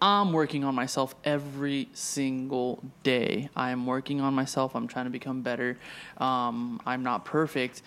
[0.01, 3.49] I'm working on myself every single day.
[3.55, 4.75] I'm working on myself.
[4.75, 5.77] I'm trying to become better.
[6.17, 7.81] Um, I'm not perfect,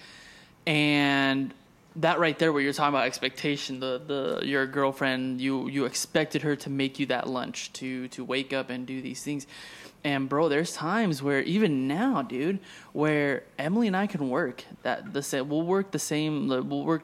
[0.67, 1.53] and
[1.97, 6.43] that right there, where you're talking about expectation, the the your girlfriend, you you expected
[6.43, 9.47] her to make you that lunch, to to wake up and do these things.
[10.07, 12.61] And bro, there's times where even now, dude,
[12.93, 15.49] where Emily and I can work that the same.
[15.49, 16.47] We'll work the same.
[16.47, 17.03] We'll work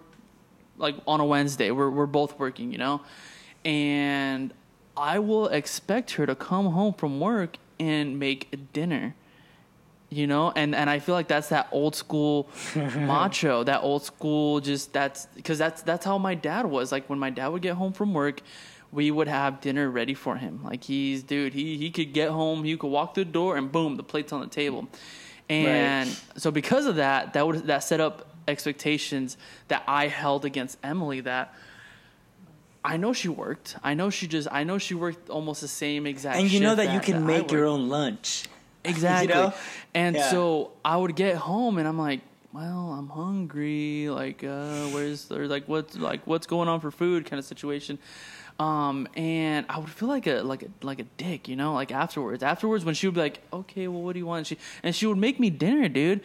[0.78, 1.72] like on a Wednesday.
[1.72, 3.00] We're we're both working, you know,
[3.64, 4.54] and
[4.96, 9.16] I will expect her to come home from work and make dinner.
[10.08, 14.60] You know, and and I feel like that's that old school macho, that old school
[14.60, 16.92] just that's because that's that's how my dad was.
[16.92, 18.42] Like when my dad would get home from work,
[18.92, 20.60] we would have dinner ready for him.
[20.62, 23.72] Like he's dude, he he could get home, he could walk through the door, and
[23.72, 24.86] boom, the plate's on the table.
[25.48, 29.36] And so because of that, that would that set up expectations
[29.68, 31.54] that I held against Emily that
[32.84, 33.76] I know she worked.
[33.82, 36.74] I know she just I know she worked almost the same exact And you know
[36.74, 38.44] shift that you can I make your own lunch.
[38.84, 39.32] Exactly.
[39.32, 39.54] know?
[39.94, 40.28] And Yeah.
[40.28, 42.20] so I would get home and I'm like,
[42.52, 44.08] well, I'm hungry.
[44.08, 48.00] Like, uh, where's or like what's like what's going on for food kind of situation.
[48.58, 51.90] Um, and I would feel like a like a like a dick, you know, like
[51.90, 52.42] afterwards.
[52.42, 54.94] Afterwards, when she would be like, "Okay, well, what do you want?" And she and
[54.94, 56.20] she would make me dinner, dude.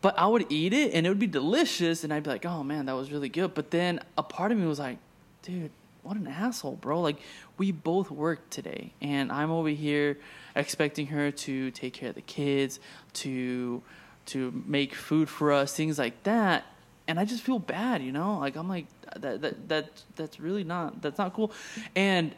[0.00, 2.62] But I would eat it and it would be delicious, and I'd be like, "Oh
[2.62, 4.98] man, that was really good." But then a part of me was like,
[5.42, 5.70] "Dude,
[6.02, 7.00] what an asshole, bro!
[7.00, 7.16] Like,
[7.56, 10.18] we both worked today, and I'm over here
[10.54, 12.78] expecting her to take care of the kids,
[13.14, 13.82] to
[14.26, 16.64] to make food for us, things like that."
[17.06, 18.38] And I just feel bad, you know.
[18.38, 18.86] Like I'm like
[19.16, 21.52] that that that that's really not that's not cool.
[21.94, 22.34] And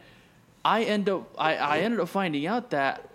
[0.65, 3.09] I end up I, I ended up finding out that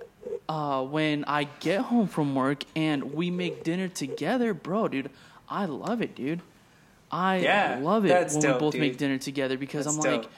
[0.48, 5.10] uh, when I get home from work and we make dinner together, bro, dude,
[5.48, 6.40] I love it, dude.
[7.10, 8.80] I Yeah, love it when dope, we both dude.
[8.80, 10.22] make dinner together because That's I'm dope.
[10.22, 10.30] like,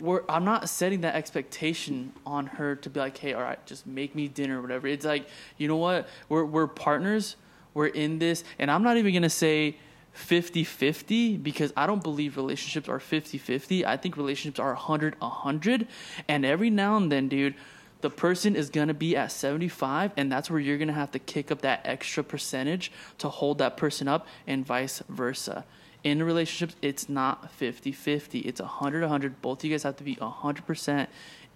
[0.00, 3.86] we're I'm not setting that expectation on her to be like, hey, all right, just
[3.86, 4.88] make me dinner or whatever.
[4.88, 5.28] It's like,
[5.58, 6.08] you know what?
[6.28, 7.36] We're we're partners.
[7.74, 9.76] We're in this, and I'm not even gonna say
[10.16, 13.84] 50-50 because I don't believe relationships are 50-50.
[13.84, 15.86] I think relationships are 100 100
[16.28, 17.54] and every now and then, dude,
[18.00, 21.12] the person is going to be at 75 and that's where you're going to have
[21.12, 25.64] to kick up that extra percentage to hold that person up and vice versa.
[26.02, 28.46] In relationships, it's not 50-50.
[28.46, 29.42] It's 100 100.
[29.42, 31.06] Both of you guys have to be 100%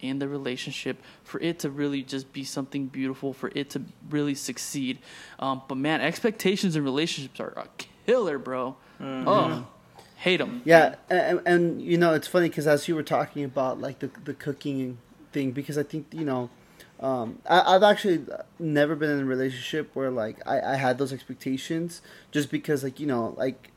[0.01, 4.35] in the relationship for it to really just be something beautiful, for it to really
[4.35, 4.99] succeed.
[5.39, 7.55] Um, but man, expectations in relationships are
[8.07, 8.77] killer, bro.
[9.01, 9.67] Oh,
[10.17, 10.63] hate them.
[10.65, 14.11] Yeah, and, and you know it's funny because as you were talking about like the
[14.25, 14.99] the cooking
[15.33, 16.51] thing, because I think you know,
[17.01, 18.25] um, I, I've actually
[18.59, 23.01] never been in a relationship where like I, I had those expectations, just because like
[23.01, 23.71] you know like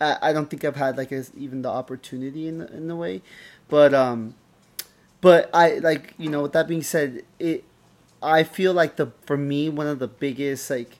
[0.00, 3.22] I, I don't think I've had like as even the opportunity in in the way,
[3.68, 4.34] but um,
[5.20, 7.64] but I like you know with that being said, it
[8.22, 10.98] I feel like the for me one of the biggest like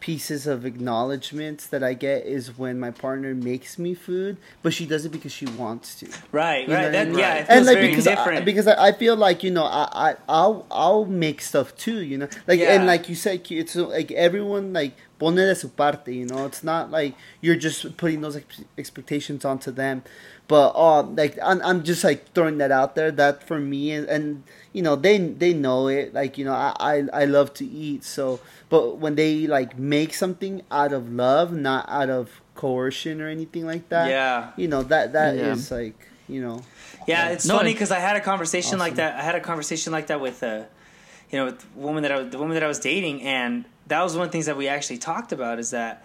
[0.00, 4.86] pieces of acknowledgments that I get is when my partner makes me food, but she
[4.86, 6.08] does it because she wants to.
[6.32, 6.84] Right, You right.
[6.86, 7.18] what I mean?
[7.18, 9.64] Yeah, it feels and like very because I, because I, I feel like you know
[9.64, 12.74] I, I I'll I'll make stuff too you know like Yeah.
[12.74, 16.46] and like you said it's like everyone like pone de su parte you know?
[16.46, 20.02] It's not like you're just putting those ex- expectations onto them.
[20.48, 23.12] But uh like I'm, I'm just like throwing that out there.
[23.12, 24.42] That for me and, and
[24.72, 26.12] you know they they know it.
[26.12, 28.40] Like you know I, I I love to eat so.
[28.68, 33.64] But when they like make something out of love not out of coercion or anything
[33.64, 34.50] like that Yeah.
[34.56, 35.76] you know that that is Yeah.
[35.76, 35.98] like
[36.28, 36.62] you know.
[37.06, 39.16] Yeah, it's No, funny because I had a conversation like that.
[39.18, 40.64] I had a conversation like that with, uh,
[41.30, 43.64] you know, with the woman that I was, the woman that I was dating, and
[43.90, 46.04] that was one of the things that we actually talked about is that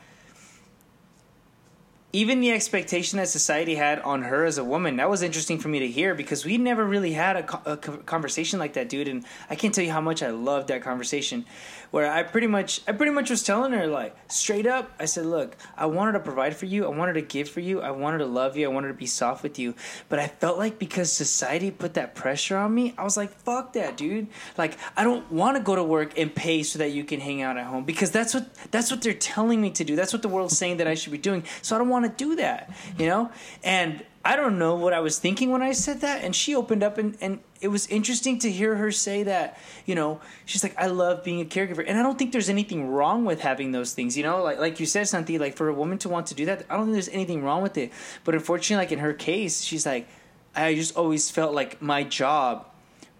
[2.11, 5.67] even the expectation that society had on her as a woman that was interesting for
[5.67, 9.07] me to hear because we never really had a, a conversation like that dude.
[9.07, 11.45] And i can't tell you how much i loved that conversation
[11.91, 15.25] where i pretty much i pretty much was telling her like straight up i said
[15.25, 16.85] look i wanted to provide for you.
[16.85, 17.81] I wanted to give for you.
[17.81, 18.69] I wanted to love you.
[18.69, 19.75] I wanted to be soft with you.
[20.09, 23.73] But i felt like because society put that pressure on me i was like fuck
[23.73, 24.27] that dude.
[24.57, 27.41] Like i don't want to go to work and pay so that you can hang
[27.41, 29.95] out at home because that's what that's what they're telling me to do.
[29.95, 31.43] That's what the world's saying that i should be doing.
[31.61, 33.31] So i don't want to do that you know?
[33.63, 36.83] And i don't know what i was thinking when i said that and she opened
[36.83, 40.75] up and, and it was interesting to hear her say that you know she's like
[40.77, 43.93] i love being a caregiver and i don't think there's anything wrong with having those
[43.93, 46.35] things you know like like you said santi like for a woman to want to
[46.35, 47.91] do that i don't think there's anything wrong with it
[48.23, 50.07] but unfortunately like in her case she's like
[50.55, 52.65] i just always felt like my job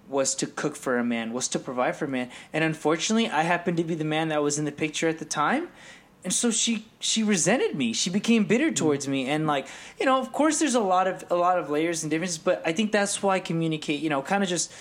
[0.08, 2.30] was to cook for a man, was to provide for a man.
[2.54, 5.26] And unfortunately, I happened to be the man that was in the picture at the
[5.26, 5.70] time.
[6.26, 7.94] And so she she resented me.
[7.94, 8.76] She became bitter mm.
[8.76, 9.68] towards me and like,
[10.00, 12.64] you know, of course there's a lot of a lot of layers and differences, but
[12.66, 14.74] I think that's why I communicate, you know, kind of just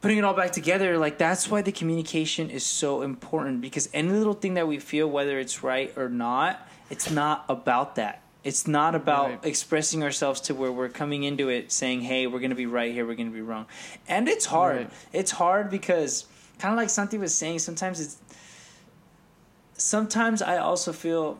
[0.00, 4.08] putting it all back together, like that's why the communication is so important because any
[4.08, 8.22] little thing that we feel whether it's right or not, it's not about that.
[8.42, 9.44] It's not about Right.
[9.44, 12.92] expressing ourselves to where we're coming into it saying, "Hey, we're going to be right
[12.94, 13.66] here, we're going to be wrong."
[14.08, 14.76] And it's hard.
[14.76, 14.90] Right.
[15.12, 16.24] It's hard because
[16.58, 18.16] kind of like Santi was saying, sometimes it's
[19.76, 21.38] sometimes I also feel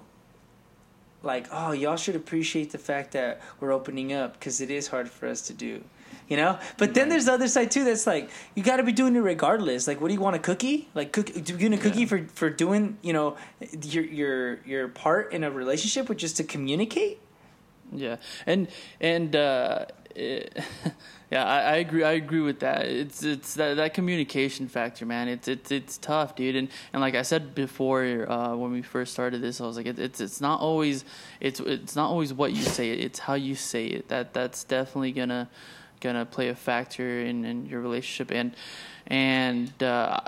[1.22, 5.11] like, "Oh, y'all should appreciate the fact that we're opening up because it is hard
[5.11, 5.82] for us to do."
[6.28, 7.84] You know, but then there's the other side too.
[7.84, 9.87] That's like you got to be doing it regardless.
[9.87, 10.89] Like, what do you want a cookie?
[10.95, 12.07] Like, cook, doing a cookie Yeah.
[12.07, 13.37] for for doing you know
[13.82, 17.20] your your your part in a relationship, which is to communicate.
[17.93, 18.66] Yeah, and
[19.01, 20.58] and uh, it,
[21.30, 22.02] yeah, I, I agree.
[22.02, 22.86] I agree with that.
[22.86, 25.28] It's it's that, that communication factor, man.
[25.28, 26.56] It's it's it's tough, dude.
[26.56, 29.86] And and like I said before, uh, when we first started this, I was like,
[29.86, 31.04] it, it's it's not always
[31.40, 32.90] it's it's not always what you say.
[32.92, 34.08] It's how you say it.
[34.08, 35.48] That that's definitely gonna
[36.00, 38.30] gonna play a factor in in your relationship.
[38.32, 38.54] And
[39.08, 40.20] and uh,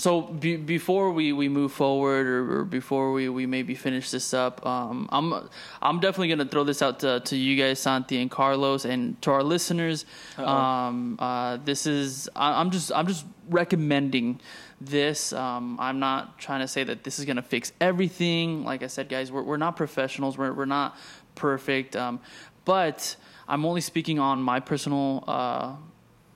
[0.00, 4.32] so be, before we, we move forward or, or before we, we maybe finish this
[4.32, 5.48] up, um, I'm
[5.82, 9.30] I'm definitely gonna throw this out to, to you guys, Santi and Carlos, and to
[9.30, 10.06] our listeners.
[10.38, 14.40] Um, uh, this is I, I'm just I'm just recommending
[14.80, 15.32] this.
[15.32, 18.64] Um, I'm not trying to say that this is gonna fix everything.
[18.64, 20.38] Like I said, guys, we're we're not professionals.
[20.38, 20.96] We're we're not
[21.34, 21.94] perfect.
[21.94, 22.20] Um,
[22.64, 25.76] but I'm only speaking on my personal uh,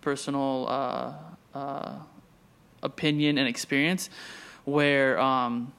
[0.03, 0.67] personal.
[0.69, 1.13] Uh,
[1.57, 1.99] uh,
[2.85, 4.11] opinion and experience
[4.65, 5.73] where um,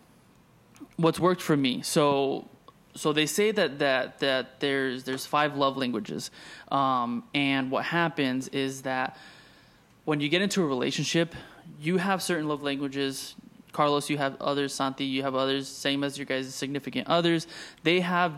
[0.98, 1.82] what's worked for me.
[1.82, 2.48] So
[2.96, 6.32] so they say that that that there's there's five love languages,
[6.72, 9.18] um, and what happens is that
[10.06, 11.36] when you get into a relationship,
[11.80, 13.36] you have certain love languages.
[13.72, 14.74] Carlos, you have others.
[14.74, 15.68] Santi, you have others.
[15.68, 17.46] Same as your guys' significant others.
[17.84, 18.34] They have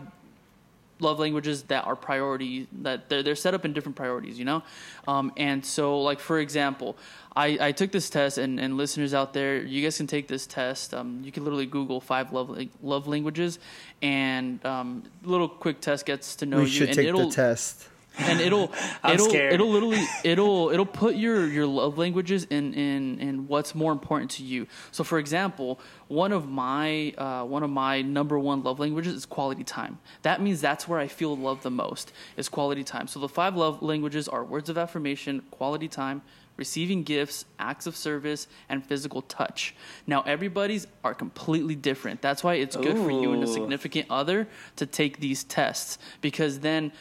[1.00, 4.62] love languages that are priority that they're, they're set up in different priorities you know
[5.06, 6.96] um, and so like for example
[7.38, 10.44] I, I took this test and, and listeners out there you guys can take this
[10.46, 13.60] test um, you can literally google five love, love languages
[14.02, 17.34] and um, little quick test gets to know we you should and take it'll the
[17.34, 17.86] test.
[18.18, 18.72] and it'll
[19.04, 19.52] I'm it'll scared.
[19.52, 24.32] it'll literally it'll it'll put your your love languages in in in what's more important
[24.32, 24.66] to you.
[24.90, 25.78] So, for example,
[26.08, 29.98] one of my uh, one of my number one love languages is quality time.
[30.22, 33.06] That means that's where I feel love the most is quality time.
[33.06, 36.22] So the five love languages are words of affirmation, quality time,
[36.62, 39.74] receiving gifts, acts of service, and physical touch.
[40.06, 42.20] Now, everybody's are completely different.
[42.20, 44.46] That's why it's good for you and a significant other
[44.76, 46.92] to take these tests because then,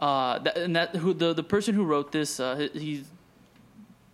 [0.00, 3.04] uh, that, and that who the the person who wrote this, uh, he- he's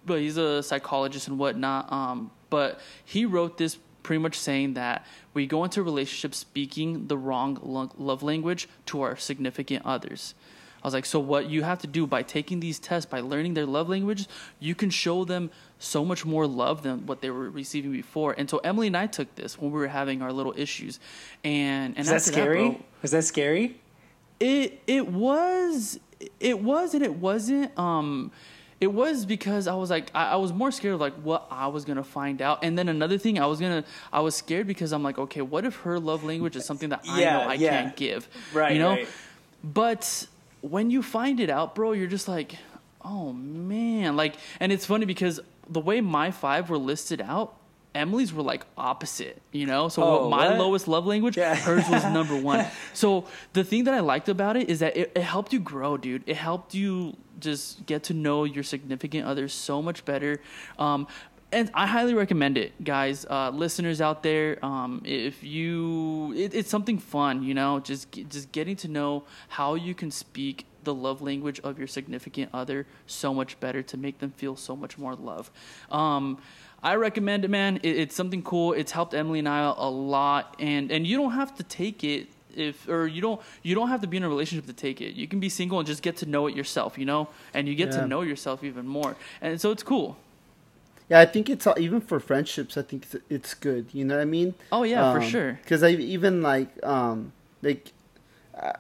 [0.05, 1.91] but he's a psychologist and whatnot.
[1.93, 7.17] Um, but he wrote this pretty much saying that we go into relationships speaking the
[7.17, 10.35] wrong lo- love language to our significant others.
[10.83, 13.55] I was like, so what you have to do by taking these tests, by learning
[13.55, 14.29] their love languages,
[14.61, 18.35] you can show them so much more love than what they were receiving before.
[18.37, 20.99] And so Emily and I took this when we were having our little issues,
[21.45, 22.69] and and Is that after scary?
[22.71, 23.77] bro, Was that scary?
[24.39, 26.01] it it was
[26.39, 28.31] it was and it wasn't um
[28.81, 31.67] it was because I was like I, I was more scared of like what I
[31.67, 34.93] was gonna find out and then another thing I was gonna I was scared because
[34.93, 37.55] I'm like okay what if her love language is something that I Yeah, know I
[37.55, 37.71] yeah.
[37.83, 39.09] can't give Right, you know right.
[39.63, 40.27] but
[40.63, 42.57] when you find it out bro you're just like
[43.05, 47.57] oh man like and it's funny because the way my five were listed out
[47.93, 49.89] Emily's were like opposite, you know.
[49.89, 50.59] So Oh, my what?
[50.59, 51.57] lowest love language, Yeah.
[51.57, 52.65] hers was number one.
[52.95, 55.97] So the thing that I liked about it is that it, it helped you grow,
[55.97, 56.23] dude.
[56.25, 60.41] It helped you just get to know your significant other so much better.
[60.79, 61.09] Um,
[61.53, 64.65] and I highly recommend it, guys, uh, listeners out there.
[64.65, 69.75] Um, if you, it, it's something fun, you know, just just getting to know how
[69.75, 74.19] you can speak the love language of your significant other so much better to make
[74.19, 75.51] them feel so much more love.
[75.91, 76.39] Um,
[76.83, 77.79] I recommend it, man.
[77.83, 78.73] It, it's something cool.
[78.73, 82.29] It's helped Emily and I a lot, and and you don't have to take it
[82.57, 85.15] if or you don't you don't have to be in a relationship to take it.
[85.15, 87.75] You can be single and just get to know it yourself, you know, and you
[87.75, 88.01] get Yeah.
[88.03, 90.17] to know yourself even more, and so it's cool.
[91.11, 92.79] Yeah, I think it's all, even for friendships.
[92.79, 93.89] I think it's, it's good.
[93.93, 94.55] You know what I mean?
[94.71, 95.59] Oh yeah, for sure.
[95.63, 97.33] Because I even like um
[97.63, 97.93] like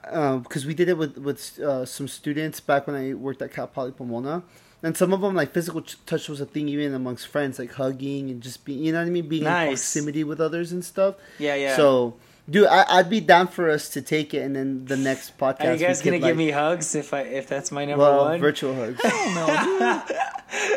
[0.02, 3.66] because we did it with with uh, some students back when I worked at Cal
[3.66, 4.44] Poly Pomona.
[4.82, 8.30] And some of them, like physical touch, was a thing even amongst friends, like hugging
[8.30, 11.16] and just being, you know what I mean, being in proximity with others and stuff.
[11.38, 11.76] Yeah, yeah.
[11.76, 12.14] So,
[12.48, 15.66] dude, I, I'd be down for us to take it, and then the next podcast.
[15.66, 18.40] Are you guys gonna give me hugs if I if that's my number well one?
[18.40, 18.98] virtual hugs?
[19.04, 20.02] No,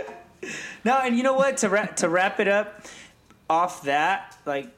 [0.91, 1.57] and you know what?
[1.57, 2.86] To wrap to wrap it up,
[3.49, 4.69] off that, like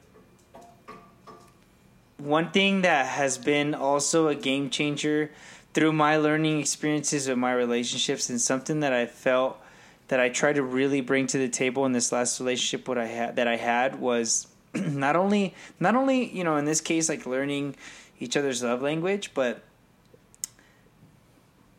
[2.18, 5.30] one thing that has been also a game changer
[5.74, 9.60] through my learning experiences with my relationships, and something that I felt
[10.08, 13.06] that I tried to really bring to the table in this last relationship what I
[13.06, 17.26] had that I had was not only not only you know in this case like
[17.26, 17.76] learning
[18.18, 19.62] each other's love language, but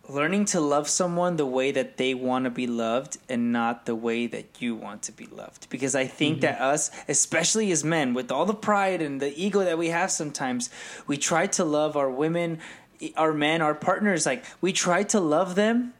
[0.10, 3.96] learning to love someone the way that they want to be loved and not the
[3.96, 5.70] way that you want to be loved.
[5.70, 6.64] Because i think that mm-hmm.
[6.64, 10.70] us especially as men with all the pride and the ego that we have sometimes
[11.08, 12.60] we try to love our women
[13.16, 15.94] our men our partners like we try to love them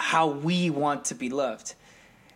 [0.00, 1.74] how we want to be loved.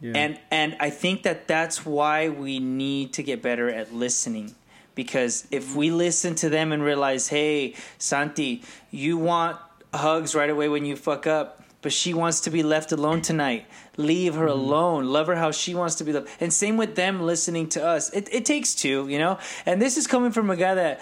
[0.01, 0.13] Yeah.
[0.17, 4.55] and and I think that that's why we need to get better at listening.
[4.95, 9.59] Because if we listen to them and realize, hey, Santi, you want
[9.99, 13.66] hugs right away when you fuck up, but she wants to be left alone tonight.
[13.97, 14.59] Leave her mm-hmm.
[14.59, 15.07] alone.
[15.07, 16.28] Love her how she wants to be loved.
[16.40, 18.11] And same with them listening to us.
[18.11, 19.38] It it takes two, you know.
[19.66, 21.01] And this is coming from a guy that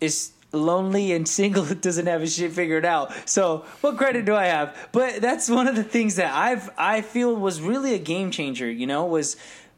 [0.00, 3.12] is lonely and single doesn't have his shit figured out.
[3.28, 4.88] So what credit do I have?
[4.92, 8.70] But that's one of the things that I've I feel was really a game changer,
[8.70, 9.36] you know, was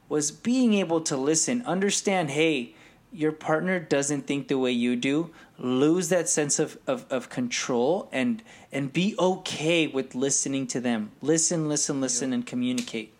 [0.08, 2.74] was being able to listen, understand, hey,
[3.12, 5.30] your partner doesn't think the way you do.
[5.58, 8.42] Lose that sense of, of, of control and
[8.72, 11.10] and be okay with listening to them.
[11.20, 13.12] Listen, listen, listen and communicate.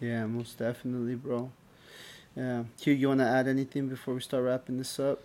[0.00, 1.50] Yeah, most definitely, bro.
[2.36, 5.20] Yeah, Hugh, you want to add anything before we start wrapping this up?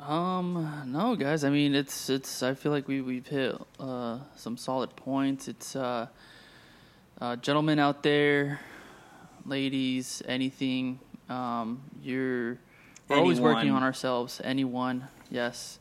[0.00, 1.44] Um, no, guys.
[1.44, 2.42] I mean, it's it's.
[2.42, 5.46] I feel like we we've hit uh, some solid points.
[5.46, 6.06] It's uh,
[7.20, 8.60] uh, gentlemen out there,
[9.44, 10.98] ladies, anything.
[11.28, 12.58] Um, you're
[13.10, 14.40] we're always working on ourselves.
[14.44, 15.78] Anyone, yes,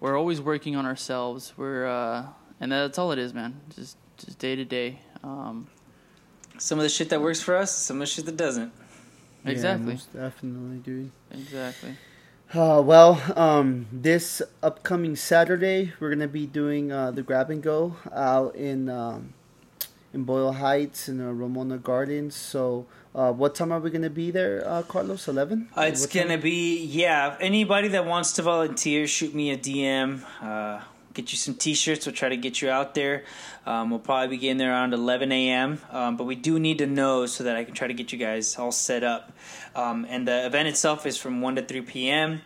[0.00, 1.52] we're always working on ourselves.
[1.56, 2.26] We're uh,
[2.60, 3.60] and that's all it is, man.
[3.74, 5.00] Just just day to day.
[5.22, 5.66] Um,
[6.58, 8.72] Some of the shit that works for us, some of the shit that doesn't.
[9.44, 11.10] exactly, Yeah, most definitely, dude.
[11.30, 11.96] exactly.
[12.54, 17.96] Uh, well, um, this upcoming Saturday, we're gonna be doing uh, the grab and go
[18.12, 19.34] out in um,
[20.14, 22.34] in Boyle Heights in the Ramona Gardens.
[22.34, 22.86] So,
[23.18, 25.26] uh, what time are we gonna be there, uh, Carlos?
[25.26, 25.68] Eleven.
[25.76, 27.36] Uh, it's gonna be yeah.
[27.40, 30.22] Anybody that wants to volunteer, shoot me a DM.
[30.40, 30.80] Uh,
[31.14, 32.06] get you some T-shirts.
[32.06, 33.24] We'll try to get you out there.
[33.66, 35.80] Um, we'll probably be getting there around 11 a.m.
[35.90, 38.18] Um, but we do need to know so that I can try to get you
[38.18, 39.32] guys all set up.
[39.74, 42.42] Um, and the event itself is from 1 to 3 p.m.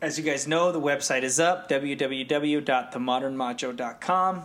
[0.00, 4.42] As you guys know, the website is up www.themodernmacho.com.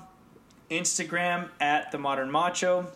[0.70, 2.88] Instagram at the Modern Macho.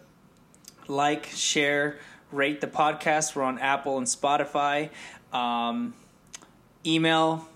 [0.89, 1.99] Like, share,
[2.33, 3.35] rate the podcast.
[3.35, 4.89] We're on Apple and Spotify.
[5.31, 5.93] Um,
[6.85, 7.47] email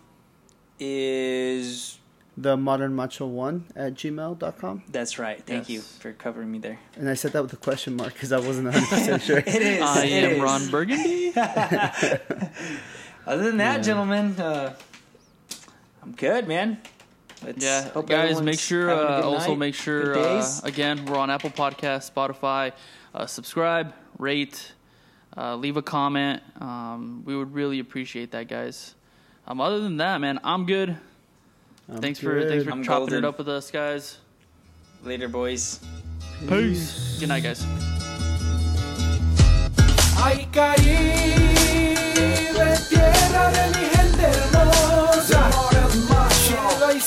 [0.79, 1.97] is
[2.37, 4.83] The modern macho one at gmail.com.
[4.89, 5.43] that's right.
[5.43, 6.79] Thank you for covering me there.
[6.95, 9.39] And I said that with a question mark because I wasn't 100% sure.
[9.39, 9.81] It is.
[9.81, 10.39] I it am is.
[10.41, 11.33] Ron Burgundy.
[13.25, 13.81] Other than that, Yeah.
[13.81, 14.73] gentlemen, uh,
[16.03, 16.79] I'm good, man.
[17.43, 21.29] Let's Yeah, hope guys, make sure uh, also night, make sure uh, again we're on
[21.29, 22.71] Apple Podcast, Spotify.
[23.13, 24.73] Uh, subscribe, rate,
[25.35, 26.41] uh, leave a comment.
[26.59, 28.95] Um, we would really appreciate that, guys.
[29.47, 30.97] Um, other than that, man, I'm good.
[31.89, 32.43] I'm thanks good.
[32.43, 33.23] for thanks for I'm chopping golden.
[33.23, 34.17] it up with us, guys.
[35.03, 35.79] Later, boys.
[36.41, 36.49] Peace.
[36.49, 37.19] Peace.
[37.19, 37.65] Good night, guys.
[40.19, 41.55] Ay, Caribe,
[42.89, 45.49] tierra de mi gente hermosa.
[46.89, 46.99] Y.